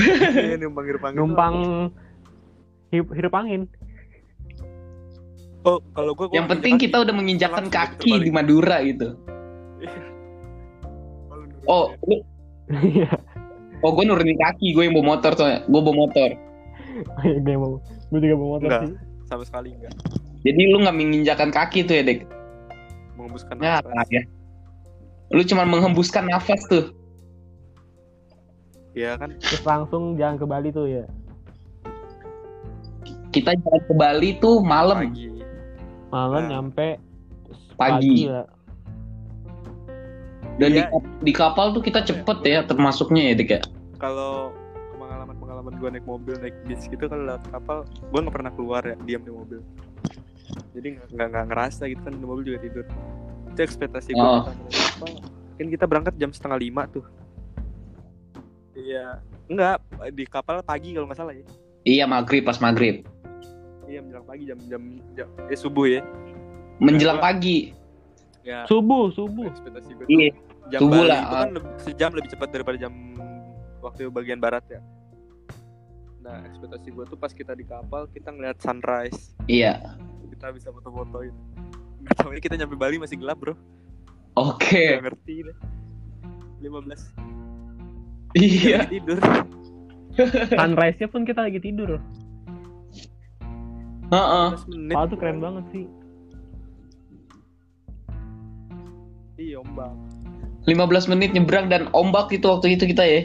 [0.01, 1.57] Iya, numpang numpang Numpang
[2.89, 3.69] hirup, hirup angin.
[5.61, 9.17] Oh, kalau gua, gua Yang penting kita udah menginjakkan kaki di Madura gitu.
[11.69, 12.25] Oh, lu,
[12.73, 13.13] Iya.
[13.79, 15.63] oh gue nurunin kaki, gue yang bawa motor soalnya.
[15.69, 16.31] Gue bawa motor.
[17.23, 17.79] Gue mau,
[18.11, 18.83] gue juga mau motor Enggak.
[18.89, 18.97] sih.
[19.29, 19.95] sama sekali enggak
[20.43, 22.27] Jadi lu nggak menginjakkan kaki tuh ya, Dek?
[23.21, 24.09] Mengembuskan Ya, nafas.
[24.09, 24.23] ya.
[25.31, 26.85] Lu cuma menghembuskan nafas tuh.
[28.91, 29.37] Iya kan?
[29.39, 31.05] Terus langsung jalan ke Bali tuh ya.
[33.31, 35.07] Kita jalan ke Bali tuh malam.
[35.07, 35.31] Pagi.
[36.11, 36.51] Malam Nah.
[36.51, 36.99] nyampe
[37.77, 38.27] Pagi.
[38.27, 38.47] lah.
[40.59, 40.91] Dan di, Iya.
[41.23, 43.61] di kapal tuh kita cepet ya termasuknya ya, Dek ya.
[43.97, 44.53] Kalau
[44.99, 47.79] pengalaman-pengalaman gua naik mobil, naik bis gitu kalau lewat kapal,
[48.11, 49.61] gua nggak pernah keluar ya, diam di mobil.
[50.71, 52.87] Jadi nggak- nggak ngerasa gitu kan di mobil juga tidur.
[53.49, 54.43] Itu ekspektasi gua Oh.
[55.55, 57.05] Kan kita berangkat jam setengah lima tuh.
[58.73, 59.77] Iya, enggak
[60.11, 61.45] di kapal pagi kalau nggak salah ya.
[61.83, 63.05] Iya, maghrib pas maghrib.
[63.85, 66.01] Iya menjelang pagi jam jam, jam eh, subuh ya.
[66.79, 67.75] Menjelang pagi.
[68.41, 69.45] Ya Subuh, subuh.
[69.45, 70.31] ekspektasi gua Iya.
[70.71, 72.93] jam subuh Bali lah, itu kan lebih- sejam lebih cepat daripada jam
[73.81, 74.81] waktu bagian barat ya.
[76.21, 79.77] Nah ekspektasi gue tuh pas kita di kapal kita ngeliat sunrise, Iya.
[80.41, 81.37] Kita bisa foto-fotoin.
[82.09, 83.53] Gak tau kita nyampe Bali masih gelap bro,
[84.41, 84.97] Oke.
[84.97, 85.57] gak ngerti deh.
[86.65, 87.13] 15
[88.41, 88.89] Iya.
[88.89, 89.19] Lagi tidur.
[90.57, 92.01] Sunrise-nya pun kita lagi tidur.
[94.09, 94.49] Heeh.
[94.57, 94.95] 15 menit.
[94.97, 95.85] Padahal tuh keren banget sih.
[99.37, 99.93] Iya ombak.
[100.65, 103.21] 15 menit nyebrang dan ombak itu waktu itu kita ya.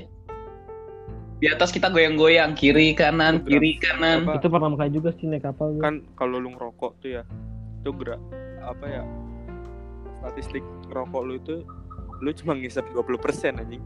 [1.46, 3.54] Di atas kita goyang-goyang kiri kanan Gerak.
[3.54, 4.26] kiri kanan.
[4.26, 4.42] Apa?
[4.42, 5.82] Itu pertama kali juga sih naik kapal gue.
[5.86, 7.24] kan kalau lu ngerokok tuh ya
[7.86, 8.18] itu gerak
[8.66, 9.04] apa ya
[10.26, 11.56] statistik ngerokok lu itu
[12.26, 13.84] lu cuma ngisap 20% anjing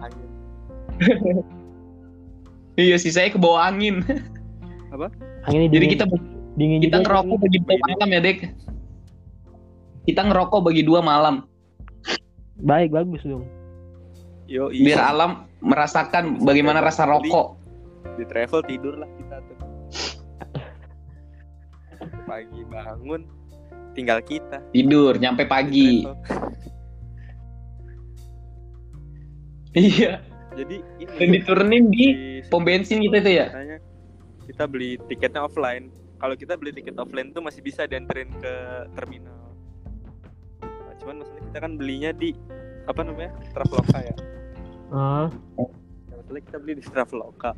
[0.00, 0.28] angin
[2.80, 4.00] Iya sih saya ke bawah angin.
[5.44, 6.04] Anginnya Jadi dingin, kita
[6.56, 8.38] dingin kita ngerokok bagi dua malam ya dek.
[10.08, 11.44] Kita ngerokok bagi dua malam
[12.62, 13.57] Baik bagus dong.
[14.48, 17.60] Yo biar alam merasakan bagaimana rasa rokok.
[18.16, 19.56] di travel tidur lah kita tuh
[22.26, 23.22] pagi bangun
[23.96, 26.02] tinggal kita Tidur nyampe pagi.
[29.78, 30.24] Iya.
[30.58, 33.52] jadi ini Dan diturunin di di pom bensin gitu itu ya.
[34.48, 35.92] Kita beli tiketnya offline.
[36.18, 38.54] Kalau kita beli tiket offline tuh masih bisa dianterin ke
[38.98, 39.54] terminal.
[40.64, 42.34] Nah, cuman masalah kita kan belinya di
[42.90, 44.14] apa namanya Traveloka ya.
[44.88, 45.68] Ah, Nah,
[46.18, 47.50] masalah kita beli di Traveloka.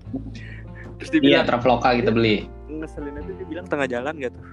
[0.97, 2.37] Terus Iya dibilang Traveloka kita beli.
[2.69, 4.45] ngeselin itu dia bilang tengah jalan gak tuh?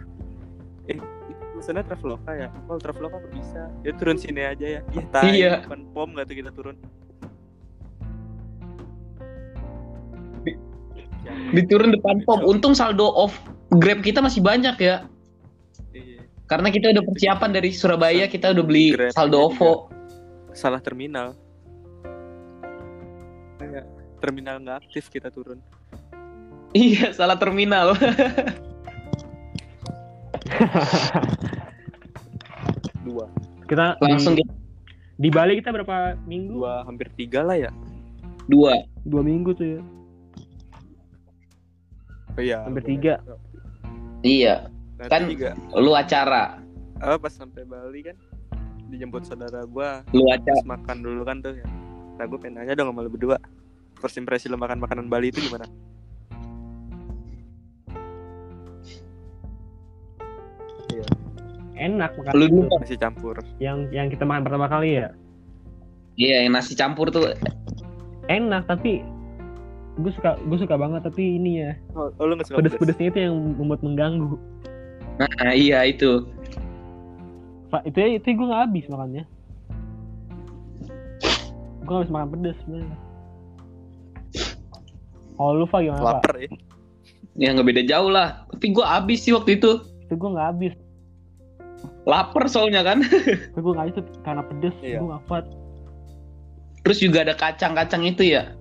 [0.87, 0.97] Eh,
[1.27, 2.47] itu pesannya Traveloka ya?
[2.65, 3.69] Oh Traveloka kok bisa?
[3.81, 4.81] Ya turun sini aja ya.
[4.87, 5.51] Iya, tai, Iya.
[5.61, 6.77] depan pom gak tuh kita turun?
[11.51, 12.39] Diturun depan pom.
[12.41, 13.35] Untung saldo off
[13.69, 15.03] Grab kita masih banyak ya.
[15.91, 16.23] Iya.
[16.47, 19.91] Karena kita udah persiapan dari Surabaya kita udah beli Grab saldo OVO.
[20.51, 21.37] salah terminal
[24.17, 25.59] terminal nggak aktif kita turun
[26.69, 27.95] Iya salah terminal.
[33.03, 33.25] dua
[33.65, 34.43] kita Langsung di,
[35.17, 36.53] di Bali kita berapa minggu?
[36.55, 37.71] dua hampir tiga lah ya
[38.47, 38.79] dua.
[39.03, 39.81] Dua minggu tuh ya.
[42.31, 43.19] oh, iya Hampir tiga.
[44.21, 44.71] Iya.
[44.95, 46.59] Nah, Kan- tiga Lu acara.
[46.97, 48.15] apa pas sampai Bali kan
[48.87, 50.57] dijemput saudara gua Lu acara.
[50.65, 51.67] makan dulu kan tuh ya
[52.17, 53.37] nah gue pengen nanya dong sama lu berdua
[53.97, 55.65] first impression lu makan makanan Bali itu gimana
[61.77, 62.33] Enak makan.
[62.33, 62.59] Lu itu.
[62.73, 65.13] nasi campur Yang yang kita makan pertama kali ya.
[66.17, 67.37] Iya yang nasi campur tuh.
[68.27, 69.05] Enak tapi
[69.97, 73.19] gue suka gue suka banget tapi ini ya oh, oh, lu suka pedes pedes-pedesnya itu
[73.29, 74.37] yang membuat mengganggu.
[75.17, 76.25] Nah iya itu.
[77.73, 79.23] Pak itu itu gue nggak habis makannya.
[81.81, 82.97] Gue nggak habis makan pedes sebenarnya.
[85.37, 86.13] Oh lu Pak gimana Pak?
[86.19, 86.49] lapar ya
[87.37, 88.49] Ya nggak beda jauh lah.
[88.49, 89.77] Tapi gua abis sih waktu itu.
[90.01, 90.73] Itu gue nggak habis.
[92.03, 93.05] Lapar soalnya kan.
[93.53, 94.73] Itu gue nggak habis tuh karena pedes.
[94.81, 94.97] Iya.
[94.97, 95.45] Gue nggak kuat.
[96.81, 98.57] Terus juga ada kacang-kacang itu ya.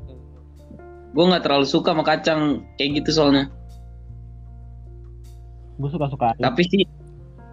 [1.11, 2.41] Gue nggak terlalu suka sama kacang
[2.77, 3.49] kayak gitu soalnya.
[5.77, 6.37] Gue suka suka.
[6.37, 6.83] Tapi sih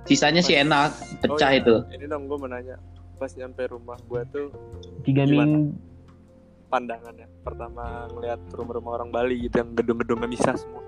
[0.03, 0.89] sisanya sih Pas- enak.
[1.21, 1.59] Pecah Oh, iya.
[1.59, 1.75] itu.
[1.93, 2.75] ini dong gue mau nanya
[3.13, 4.51] pas nyampe rumah gua tuh
[5.01, 5.71] Tiga minggu.
[6.67, 10.83] pandangannya pertama ngeliat rumah-rumah orang Bali gitu yang gedung-gedungnya misah semua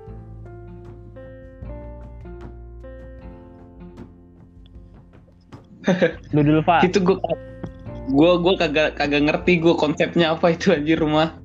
[6.33, 6.89] Lu dulu Pak.
[6.89, 7.17] Itu gue
[8.05, 11.37] gue gue kagak kagak ngerti gue konsepnya apa itu anjir rumah.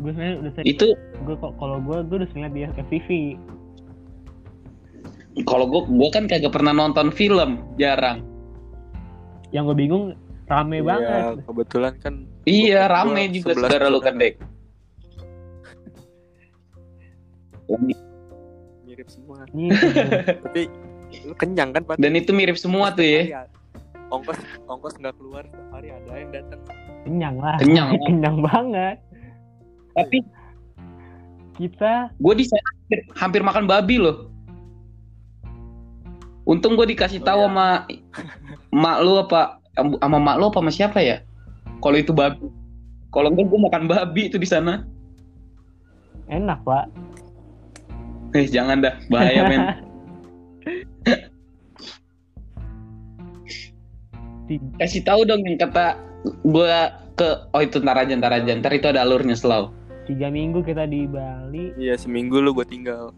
[0.00, 0.66] Gue sebenarnya udah sering.
[0.66, 0.86] Itu
[1.20, 3.08] Gue kok kalau gue gue udah sering liat di FTV.
[5.46, 8.20] kalau gue gue kan kagak pernah nonton film, jarang.
[9.54, 10.04] Yang gue bingung
[10.50, 11.34] rame Iya, banget.
[11.46, 14.14] kebetulan kan Iya, rame juga 11 saudara lu kan.
[14.18, 14.34] Dek.
[18.82, 19.70] mirip semua Ini
[20.42, 20.62] tapi
[21.22, 21.96] lu kenyang kan Pak?
[21.98, 23.46] Dan itu mirip semua tuh ya.
[24.10, 26.60] Ongkos ongkos nggak keluar setiap hari ada yang datang
[27.06, 27.56] kenyang lah.
[27.58, 27.88] Kenyang.
[28.06, 28.96] kenyang banget.
[29.94, 30.18] Tapi
[31.54, 34.32] Kita gue di sana hampir, hampir makan babi loh.
[36.42, 37.46] Untung gue dikasih Oh, tahu iya.
[37.46, 37.68] sama
[38.72, 39.59] mak lu apa
[39.98, 41.16] sama mak lu apa sama siapa ya?
[41.80, 42.40] Kalau itu babi.
[43.10, 44.86] Kalau enggak gue makan babi itu di sana.
[46.30, 46.86] enak Pak.
[48.38, 49.62] Eh jangan dah, bahaya men.
[54.78, 55.94] Kasih tahu dong yang kata
[56.42, 56.74] gue
[57.14, 59.70] ke oh itu ntar aja ntar aja ntar itu ada alurnya slow.
[60.10, 61.70] tiga minggu kita di Bali.
[61.78, 63.14] iya seminggu lu gue tinggal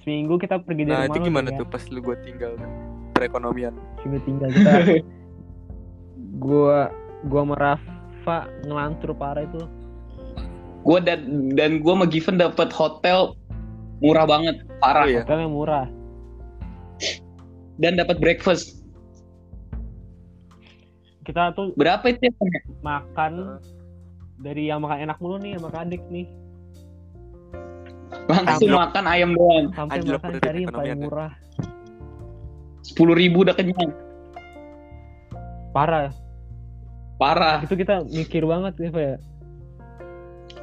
[0.00, 1.58] Seminggu kita pergi dari nah rumah itu lu gimana ya.
[1.60, 2.56] tuh pas lu gue tinggal
[3.12, 4.72] perekonomian Seminggu tinggal kita.
[6.36, 6.92] gua
[7.24, 9.64] gua sama Rafa ngelantur parah itu.
[10.86, 13.36] Gue dan dan gue sama Given dapat hotel
[14.00, 15.04] murah banget, parah.
[15.04, 15.22] Oh, iya.
[15.26, 15.86] Hotelnya murah.
[17.76, 18.80] Dan dapat breakfast.
[21.28, 22.32] Kita tuh Berapa itu ya?
[22.80, 23.60] makan
[24.40, 26.26] dari yang makan enak mulu nih sama kadek nih.
[28.30, 29.66] Langsung makan ayam doang.
[29.76, 30.96] Sampai Anjlok makan cari yang paling ya.
[30.96, 31.32] murah.
[32.80, 33.92] Sepuluh ribu udah kenyang.
[35.78, 36.10] Parah.
[37.16, 37.62] Parah.
[37.62, 39.16] Itu kita mikir banget ya, Pak ya.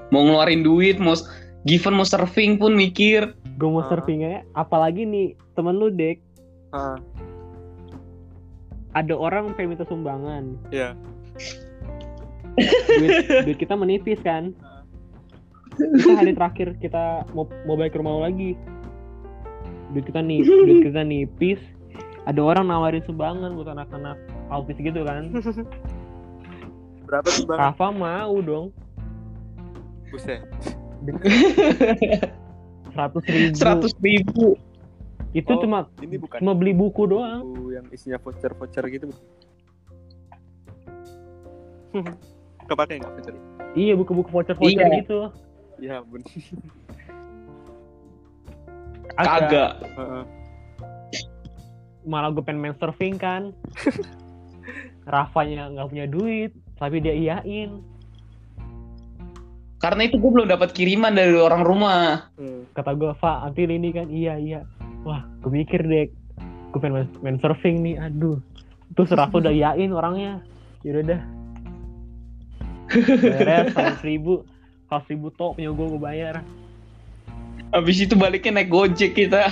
[0.05, 1.17] mau ngeluarin duit mau
[1.65, 3.89] given mau surfing pun mikir gue mau Ah.
[3.89, 6.21] surfingnya apalagi nih temen lu dek
[6.69, 7.01] Ah,
[8.93, 10.93] ada orang pengen minta sumbangan Iya.
[13.01, 13.17] duit
[13.49, 14.53] duit kita menipis kan
[15.73, 18.53] kita hari terakhir kita mau mau balik ke rumah lagi
[19.89, 21.59] duit kita nih duit kita nipis
[22.23, 25.31] ada orang nawarin sumbangan buat anak-anak autis gitu kan
[27.05, 27.59] Berapa tuh bang?
[27.59, 28.73] Rafa mau dong
[30.07, 30.41] Buset.
[32.89, 34.47] seratus ribu seratus ribu
[35.31, 35.59] itu Oh.
[35.59, 39.11] cuma Ini bukan cuma beli buku doang buku yang isinya voucher-voucher gitu.
[42.65, 43.35] Kepake nggak voucher?
[43.73, 44.99] iya buku-buku voucher voucher Iya.
[44.99, 45.19] gitu
[45.75, 46.31] Iya bener.
[49.13, 49.27] Agak.
[49.27, 50.23] kagak Heeh.
[52.03, 53.51] malah gue pengen main surfing kan
[55.05, 57.81] Rafanya nggak punya duit tapi dia iyain.
[59.79, 62.31] Karena itu gue belum dapat kiriman dari orang rumah.
[62.41, 62.65] Hmm.
[62.73, 64.61] kata gue Fa nanti ini kan iya iya.
[65.05, 66.09] Wah gue mikir deh
[66.73, 68.41] gue pengen main, main surfing nih aduh.
[68.97, 70.41] Terus Rafa udah iyain orangnya.
[70.83, 71.21] Yaudah dah.
[72.95, 74.33] Bayarnya seratus ribu
[74.87, 76.35] seratus ribu tok punya gue gue bayar.
[77.73, 79.51] Habis itu baliknya naik gojek kita.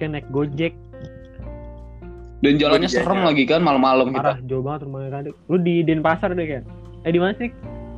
[0.00, 0.76] Kan naik gojek
[2.44, 3.08] dan jalannya Gojeknya.
[3.08, 4.20] serem lagi kan malam-malam kita.
[4.20, 6.62] Parah jauh banget rumahnya kan lu di Denpasar deh kan
[7.08, 7.48] eh di mana sih?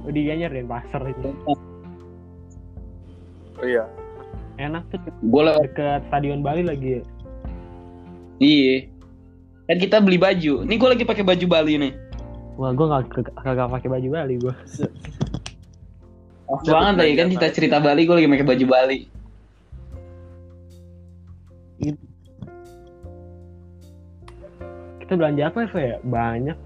[0.06, 1.34] Oh, di Gianyar Denpasar itu.
[3.58, 3.90] Oh iya.
[4.56, 5.02] enak tuh.
[5.26, 7.02] Gue lewat deket stadion Bali lagi ya.
[8.40, 8.74] Iya.
[9.66, 10.64] Kan kita beli baju.
[10.64, 11.92] Nih gue lagi pakai baju Bali nih.
[12.56, 13.02] Wah gue nggak
[13.36, 14.54] kagak pakai baju Bali gue
[16.46, 18.98] Pas banget tadi kan kita cerita Bali gue lagi pakai baju Bali
[25.06, 26.58] kita belanja apa ya ya banyak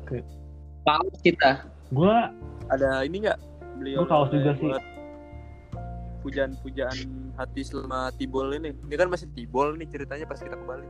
[0.89, 2.17] paus kita gue
[2.71, 3.39] Ada ini nggak?
[3.83, 4.71] Beli Gua kaos juga sih.
[6.23, 6.99] Pujaan-pujaan
[7.35, 8.71] hati selama tibol ini.
[8.71, 10.87] Ini kan masih tibol nih ceritanya pas kita ke Bali.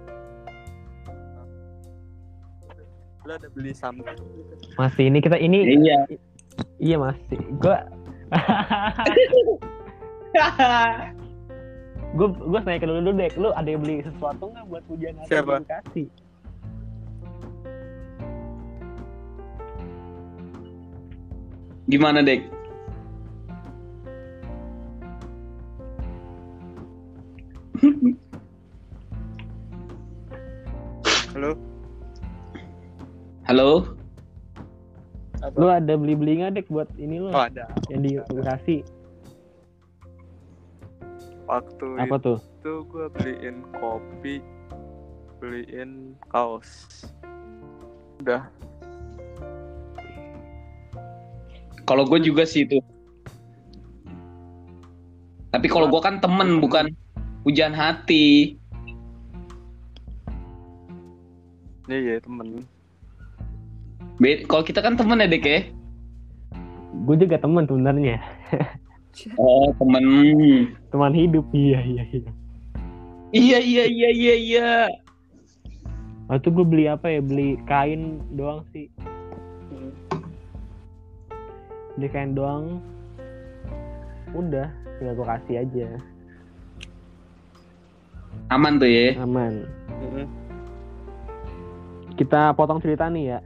[3.24, 4.24] Lu ada beli something gitu.
[4.80, 6.08] masih ini kita ini iya
[6.80, 7.76] iya masih gue
[12.16, 15.20] gue gue tanya ke lu dulu deh lu ada yang beli sesuatu nggak buat ujian
[15.20, 15.60] hati Siapa?
[15.60, 15.68] yang
[21.90, 22.40] gimana dek
[31.34, 31.50] Halo?
[33.48, 33.70] halo
[35.40, 35.56] Apa?
[35.56, 37.64] lu ada beli beli nggak dek buat ini lo Oh ada.
[37.88, 38.84] yang di Bekasi
[41.48, 44.44] Waktu apa tuh itu gue beliin kopi,
[45.40, 47.08] beliin kaos.
[48.20, 48.46] Udah.
[51.84, 52.78] Kalau gue juga sih itu.
[55.50, 56.94] Tapi kalau gue kan temen bukan
[57.42, 58.54] hujan hati.
[61.90, 62.62] Iya, iya temen.
[64.46, 65.60] Kalau kita kan temen ya dek ya.
[67.02, 68.22] Gue juga temen sebenarnya.
[69.40, 70.04] oh temen.
[70.94, 72.30] Teman hidup iya iya iya.
[73.30, 74.70] Iya iya iya iya iya.
[76.30, 77.18] Waktu gue beli apa ya?
[77.18, 78.86] Beli kain doang sih
[81.96, 82.78] beli kain doang.
[84.30, 85.88] Udah tinggal gue kasih aja.
[88.50, 89.66] Aman tuh ya aman.
[90.00, 90.26] Mm-mm.
[92.14, 93.38] kita potong cerita nih ya.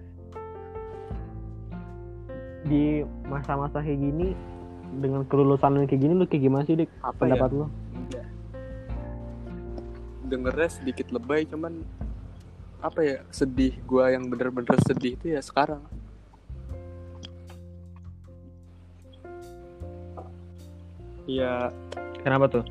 [2.67, 4.35] Di masa-masa kayak gini
[4.99, 6.91] dengan kelulusan lu kayak gini lu kayak gimana sih dik?
[7.01, 7.67] Apa pendapat lu?
[7.95, 8.27] Enggak.
[10.27, 11.87] Dengernya sedikit lebay cuman
[12.85, 15.81] apa ya sedih gua yang bener-bener sedih itu ya sekarang.
[21.25, 21.73] Ya
[22.21, 22.65] kenapa tuh?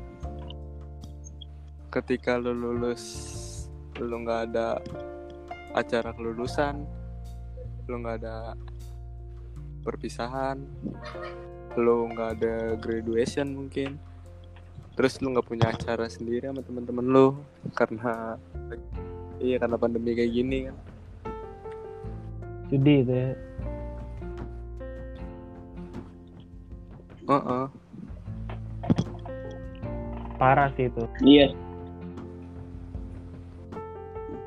[1.90, 3.02] Ketika lu lulus
[4.02, 4.82] lu nggak ada
[5.74, 6.82] acara kelulusan
[7.86, 8.58] lu nggak ada
[9.86, 10.58] perpisahan
[11.78, 13.98] lu nggak ada graduation mungkin
[14.94, 17.26] terus lu nggak punya acara sendiri sama teman-teman lu
[17.74, 18.38] karena
[19.42, 20.76] iya karena pandemi kayak gini kan.
[22.70, 23.30] Sedih itu ya.
[27.24, 27.83] Heeh.
[30.44, 31.04] Parah sih itu.
[31.24, 31.48] Iya.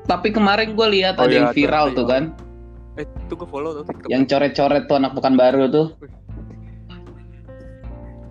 [0.06, 2.30] Tapi kemarin gue lihat Oh ada iya, yang viral tuh kan.
[2.94, 4.08] Eh itu gue follow tuh TikTok.
[4.08, 5.86] Yang coret-coret tuh anak pekan baru tuh.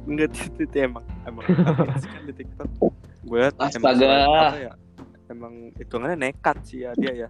[0.08, 2.68] Enggak itu, itu emang emang kan di TikTok?
[3.28, 4.12] Gue liat emang Astaga.
[4.24, 4.74] apa ya?
[5.28, 7.30] Emang hitungannya nekat sih ya dia ya.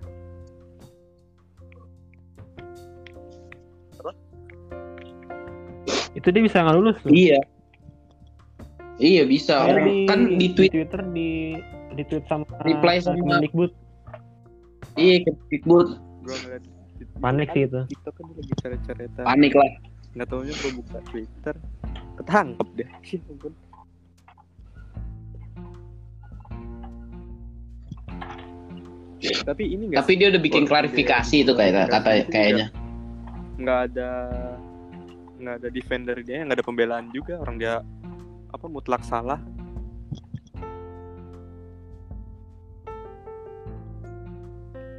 [6.13, 7.09] Itu dia bisa nggak lulus tuh.
[7.09, 7.41] Iya.
[8.97, 9.53] Iya bisa.
[9.59, 11.29] Kayak Orang- kan di tweet Twitter di
[11.93, 13.71] di tweet sama Reply sama- Kemendikbud.
[14.95, 15.87] iya ke tweetbot
[16.21, 16.75] Gue ngeliat di-
[17.17, 17.81] Panik sih itu.
[17.87, 19.23] TikTok kan lagi coret-coretan.
[19.23, 19.71] panik lah.
[20.13, 21.55] Nggak taunya gue buka Twitter,
[22.15, 22.89] ketangkep deh.
[23.05, 23.53] Ya ampun.
[29.43, 32.67] Tapi ini Tapi dia udah bikin klarifikasi dia- itu kayak kata kayaknya.
[33.57, 34.09] nggak ada
[35.37, 37.81] nggak ada defender dia nggak ada pembelaan juga orang dia
[38.47, 39.43] apa mutlak salah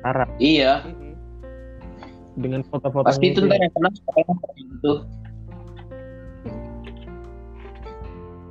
[0.01, 0.87] Parah Iya.
[2.39, 3.91] dengan foto-foto Pasti itu ntar yang kena
[4.55, 4.93] gitu.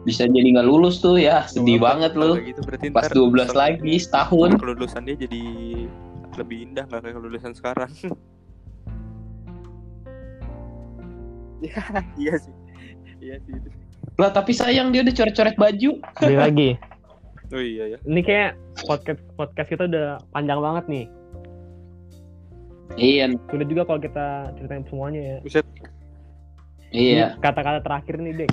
[0.04, 2.32] Bisa jadi nggak lulus tuh ya, sedih Kalau- banget lu.
[2.44, 2.60] gitu
[2.92, 4.50] Pas ntar 12 kelulusan- lagi setahun.
[4.60, 5.44] kelulusan dia jadi
[6.38, 7.90] lebih indah nggak kayak kelulusan sekarang
[11.66, 11.82] ya
[12.14, 12.54] iya sih
[13.18, 13.70] iya sih itu.
[14.18, 15.90] Lah tapi sayang dia udah coret-coret baju.
[16.18, 16.70] Beli lagi.
[17.48, 18.52] oh iya ya Ini kayak
[18.84, 21.06] podcast podcast kita udah panjang banget nih.
[22.98, 24.26] Iya, Sudah juga kalau kita
[24.58, 25.38] ceritain semuanya ya.
[25.40, 25.66] buset
[26.90, 27.38] iya.
[27.38, 28.52] Kata-kata terakhir nih, Dek.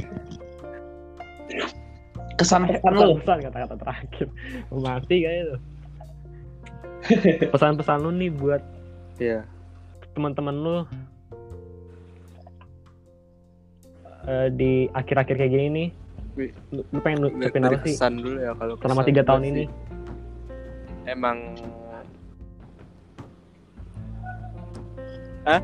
[2.35, 3.17] Kesan-pesan lu.
[3.23, 4.27] Pesan kata-kata terakhir.
[4.69, 5.61] Mati kayaknya tuh.
[7.55, 8.63] Pesan-pesan lu nih buat
[9.17, 9.47] Iya.
[10.13, 10.77] teman-teman lu
[14.29, 15.89] eh, di akhir-akhir kayak gini nih.
[16.75, 17.31] Lu, lu pengen
[17.63, 17.95] dari apa sih?
[17.95, 19.65] kesan dulu ya kalau Selama tiga tahun sih, ini.
[21.07, 21.39] emang
[25.45, 25.61] Hah?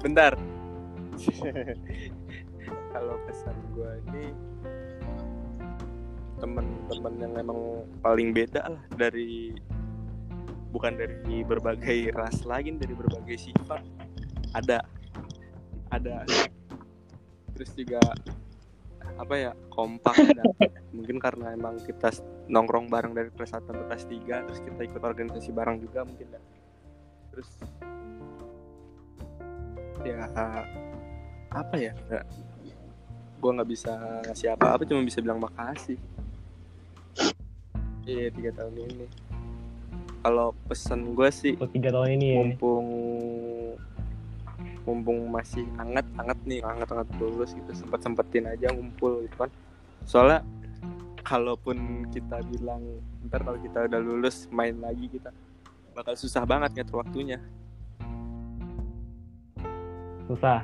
[0.00, 0.32] Bentar.
[2.94, 4.24] kalau kesan gue ini
[6.40, 9.52] temen-temen yang emang paling beda lah dari
[10.72, 13.84] bukan dari berbagai ras lagi dari berbagai sifat
[14.56, 14.80] ada
[15.92, 16.24] ada
[17.60, 18.00] terus juga
[19.20, 20.48] apa ya kompak dan
[20.96, 22.08] mungkin karena emang kita
[22.48, 26.24] nongkrong bareng dari kelas 1 sampai kelas 3 terus kita ikut organisasi bareng juga mungkin
[26.32, 26.40] ya.
[27.36, 27.50] Terus
[30.08, 30.24] ya
[31.52, 31.92] apa ya
[33.40, 33.92] gue nggak bisa
[34.24, 36.00] ngasih apa-apa cuma bisa bilang makasih.
[38.08, 39.06] Iya tiga tahun ini.
[40.24, 42.40] Kalau pesan gue sih tiga tahun ini ya.
[44.84, 49.50] Mumpung masih hangat hangat nih hangat hangat lulus gitu sempat sempetin aja ngumpul gitu kan
[50.04, 50.40] soalnya
[51.20, 51.76] kalaupun
[52.08, 52.80] kita bilang
[53.28, 55.30] ntar kalau kita udah lulus main lagi kita
[55.92, 57.36] bakal susah banget ngatur waktunya
[60.26, 60.62] Susah.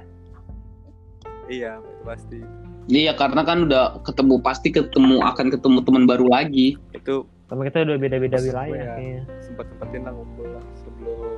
[1.46, 2.40] iya itu pasti
[2.86, 6.78] Iya, karena kan udah ketemu pasti ketemu akan ketemu teman baru lagi.
[6.94, 8.94] itu Sama kita udah beda-beda wilayah ya.
[8.94, 9.22] kayaknya.
[9.42, 11.34] sempat sempetin lah ngumpul lah sebelum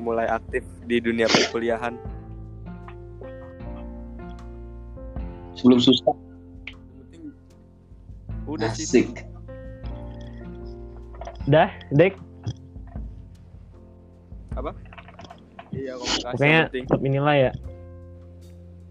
[0.00, 1.94] mulai aktif di dunia perkuliahan
[5.52, 6.16] Sebelum susah.
[6.64, 7.24] Yang penting
[8.48, 9.06] udah sih Asik.
[11.44, 12.16] Dah, Dek.
[15.70, 17.50] iya komunikasi Pokoknya penting tetap inilah ya.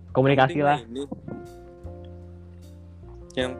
[0.10, 0.77] Komunikasi Penting lah.
[0.86, 1.03] ini
[3.34, 3.52] yang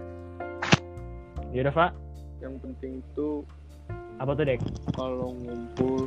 [1.50, 1.92] Yaudah, Pak.
[2.40, 3.42] yang penting tuh
[4.22, 4.62] Apa tuh, Dek?
[4.94, 6.06] kalau ngumpul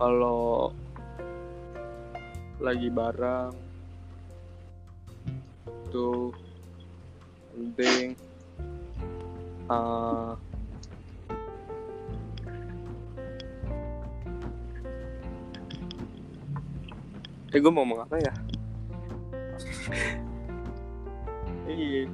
[0.00, 0.72] kalau
[2.56, 3.52] lagi bareng
[5.92, 6.32] tuh
[7.52, 8.16] penting
[9.68, 10.32] uh,
[17.50, 18.32] eh gue mau ngomong apa ya
[21.76, 22.08] iya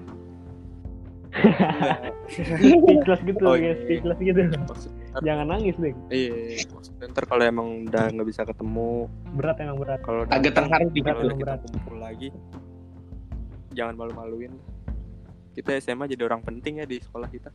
[2.32, 3.84] speechless gitu, Oh, ya, iya.
[3.84, 4.40] speechless gitu.
[5.18, 5.96] Jangan nangis, Dek.
[6.08, 6.34] iya
[6.68, 10.00] maksudnya ntar kalau emang udah nggak bisa ketemu Berat emang berat.
[10.00, 11.28] kalau Agak terharu dikit kalau tuh.
[11.32, 11.60] kita Berat.
[11.66, 12.28] kumpul lagi
[13.70, 14.52] jangan malu-maluin
[15.52, 17.48] kita SMA jadi orang penting ya di sekolah kita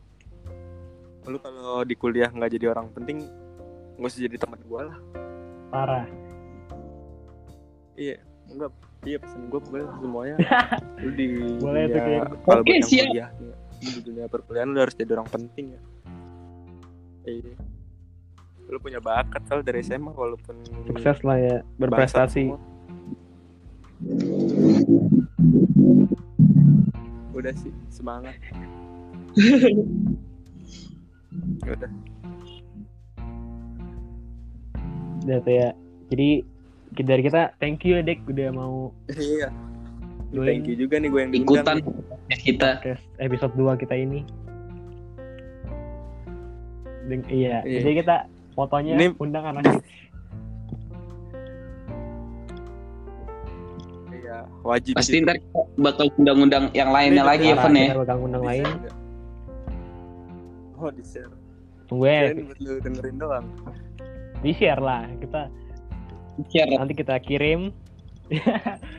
[1.22, 3.26] lalu kalau di kuliah nggak jadi orang penting
[3.92, 4.98] nggak usah jadi teman gue lah
[5.68, 6.06] Parah.
[7.94, 8.18] iya
[8.48, 8.70] enggak
[9.02, 10.36] iya pesan gue pokoknya semuanya
[11.02, 11.26] lu di
[11.56, 13.06] Boleh tuh, dunia kayak- kalau buat yang siap.
[13.08, 15.80] kuliah nih, di dunia perkuliahan lu harus jadi orang penting ya
[17.26, 17.54] iya
[18.70, 20.56] lu punya bakat soal dari SMA walaupun
[20.88, 22.54] Sukses lah ya, berprestasi.
[27.36, 28.34] udah sih semangat
[31.66, 31.90] udah
[35.22, 35.70] Udah tuh ya.
[36.10, 36.42] Jadi
[36.98, 39.48] dari kita thank you ya, Dek udah mau iya
[40.34, 41.76] thank you juga nih gue yang Ikutan
[42.42, 42.82] kita.
[42.82, 44.26] podcast episode 2 kita ini
[47.30, 47.64] iya.
[47.66, 47.80] iya.
[47.82, 48.16] Jadi kita
[48.54, 49.06] fotonya ini...
[49.18, 49.82] undang anak
[54.12, 54.92] Iya, wajib.
[54.96, 55.36] Pasti ntar
[55.76, 57.92] bakal undang-undang yang lainnya ini lagi ya, Fen ya.
[57.96, 58.66] Bakal undang lain.
[60.80, 61.30] Oh, di share.
[61.86, 62.32] Tunggu ya.
[62.58, 63.46] Lu dengerin doang.
[64.40, 65.52] Di share lah kita.
[66.40, 66.70] Di share.
[66.74, 67.70] Nanti kita kirim.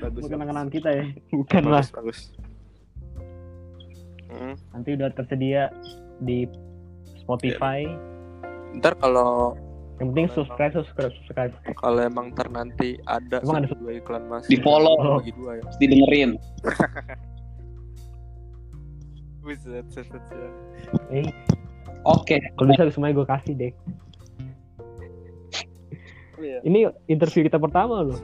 [0.03, 0.21] bagus.
[0.29, 1.05] Bukan kenangan kita ya.
[1.33, 1.83] Bukan bagus, lah.
[1.97, 2.19] Bagus.
[4.33, 4.53] Hmm.
[4.73, 5.73] Nanti udah tersedia
[6.21, 6.45] di
[7.23, 7.87] Spotify
[8.73, 9.53] ntar kalau
[10.01, 14.43] yang penting subscribe subscribe subscribe kalau emang ntar nanti ada Emang ada dua iklan mas
[14.45, 15.21] Di follow.
[15.21, 16.29] bagi dua ya Pasti dengerin.
[19.43, 19.83] Buset,
[21.11, 21.27] eh
[22.03, 22.39] Oke.
[22.55, 23.73] kalau bisa semuanya gue kasih deh
[26.33, 26.59] Oh, iya.
[26.65, 28.19] ini interview kita pertama loh.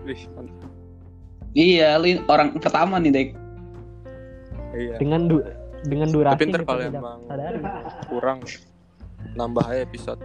[1.53, 3.29] Iya, lu orang pertama nih, Dek.
[4.75, 5.39] iya dengan du
[5.87, 7.57] dengan durasi tapi ntar kalau emang sadari.
[8.05, 8.37] kurang
[9.35, 10.21] nambah aja episode.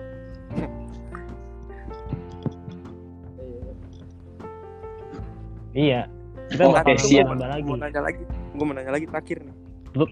[5.75, 6.07] Iya.
[6.55, 7.27] Kita Oke, bakal siap.
[7.35, 8.23] nambah lagi mau nanya lagi.
[8.55, 9.57] Gue mau nanya lagi terakhir nih.
[9.95, 10.07] Lu,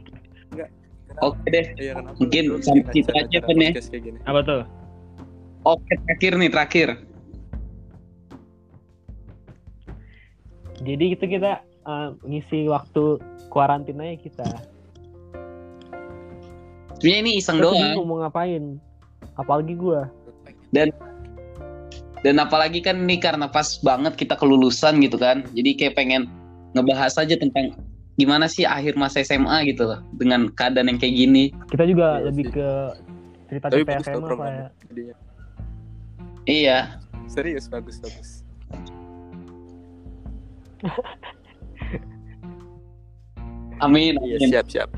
[1.21, 1.67] Oke deh.
[1.77, 3.73] iya Mungkin sampai acara aja, Pen, ya.
[4.25, 4.63] apa tuh?
[5.63, 6.89] Oke, terakhir nih, terakhir.
[10.83, 14.47] jadi itu kita uh, ngisi waktu kuarantina ya kita
[17.03, 18.07] Sebenarnya ini iseng Kita doang.
[18.07, 18.79] mau ngapain
[19.35, 20.07] apalagi gua
[22.23, 25.43] Dan apalagi kan ini karena pas banget kita kelulusan gitu kan.
[25.51, 26.31] Jadi kayak pengen
[26.73, 27.75] ngebahas aja tentang
[28.15, 29.99] gimana sih akhir masa SMA gitu loh.
[30.15, 31.51] Dengan keadaan yang kayak gini.
[31.67, 32.55] kita juga Iya lebih sih.
[32.55, 32.69] ke
[33.59, 35.17] bagus tau SMA apa ya jadinya
[36.43, 36.79] Iya.
[37.27, 38.47] serius bagus bagus
[43.81, 44.15] Amin.
[44.17, 44.49] iya amin.
[44.49, 44.89] siap siap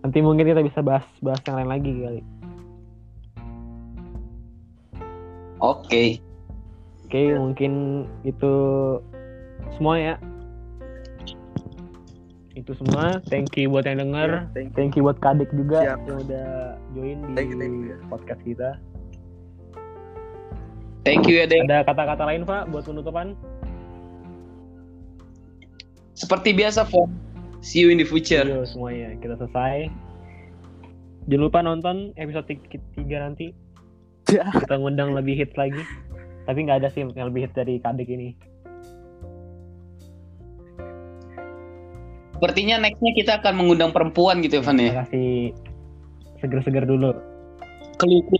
[0.00, 2.22] nanti mungkin kita bisa bahas bahas yang lain lagi kali
[5.58, 6.22] Oke.
[7.04, 7.72] oke mungkin
[8.22, 8.52] itu
[9.74, 10.14] semua ya
[12.54, 14.74] itu semua thank you buat yang denger Iya, thank you.
[14.74, 15.98] thank you buat kadek juga Siap.
[16.06, 16.48] yang udah
[16.92, 17.96] join di Thank you, thank you.
[18.06, 18.70] podcast kita
[21.06, 21.64] Thank you ya, Dek.
[21.70, 23.32] ada kata-kata lain pak buat penutupan
[26.12, 27.06] Seperti biasa, Fon.
[27.58, 28.46] See you in the future.
[28.46, 29.18] Yo, semuanya.
[29.18, 29.90] Kita selesai.
[31.28, 32.70] Jangan lupa nonton episode 3
[33.18, 33.50] nanti.
[34.30, 34.46] Ya.
[34.52, 35.82] kita ngundang lebih hits lagi.
[36.46, 38.36] Tapi nggak ada sih yang lebih hits dari kadek ini.
[42.38, 44.92] Sepertinya nextnya kita akan mengundang perempuan gitu ya, Van ya.
[45.02, 45.50] kasih.
[46.38, 47.10] Seger-seger dulu.
[47.98, 48.38] Keluar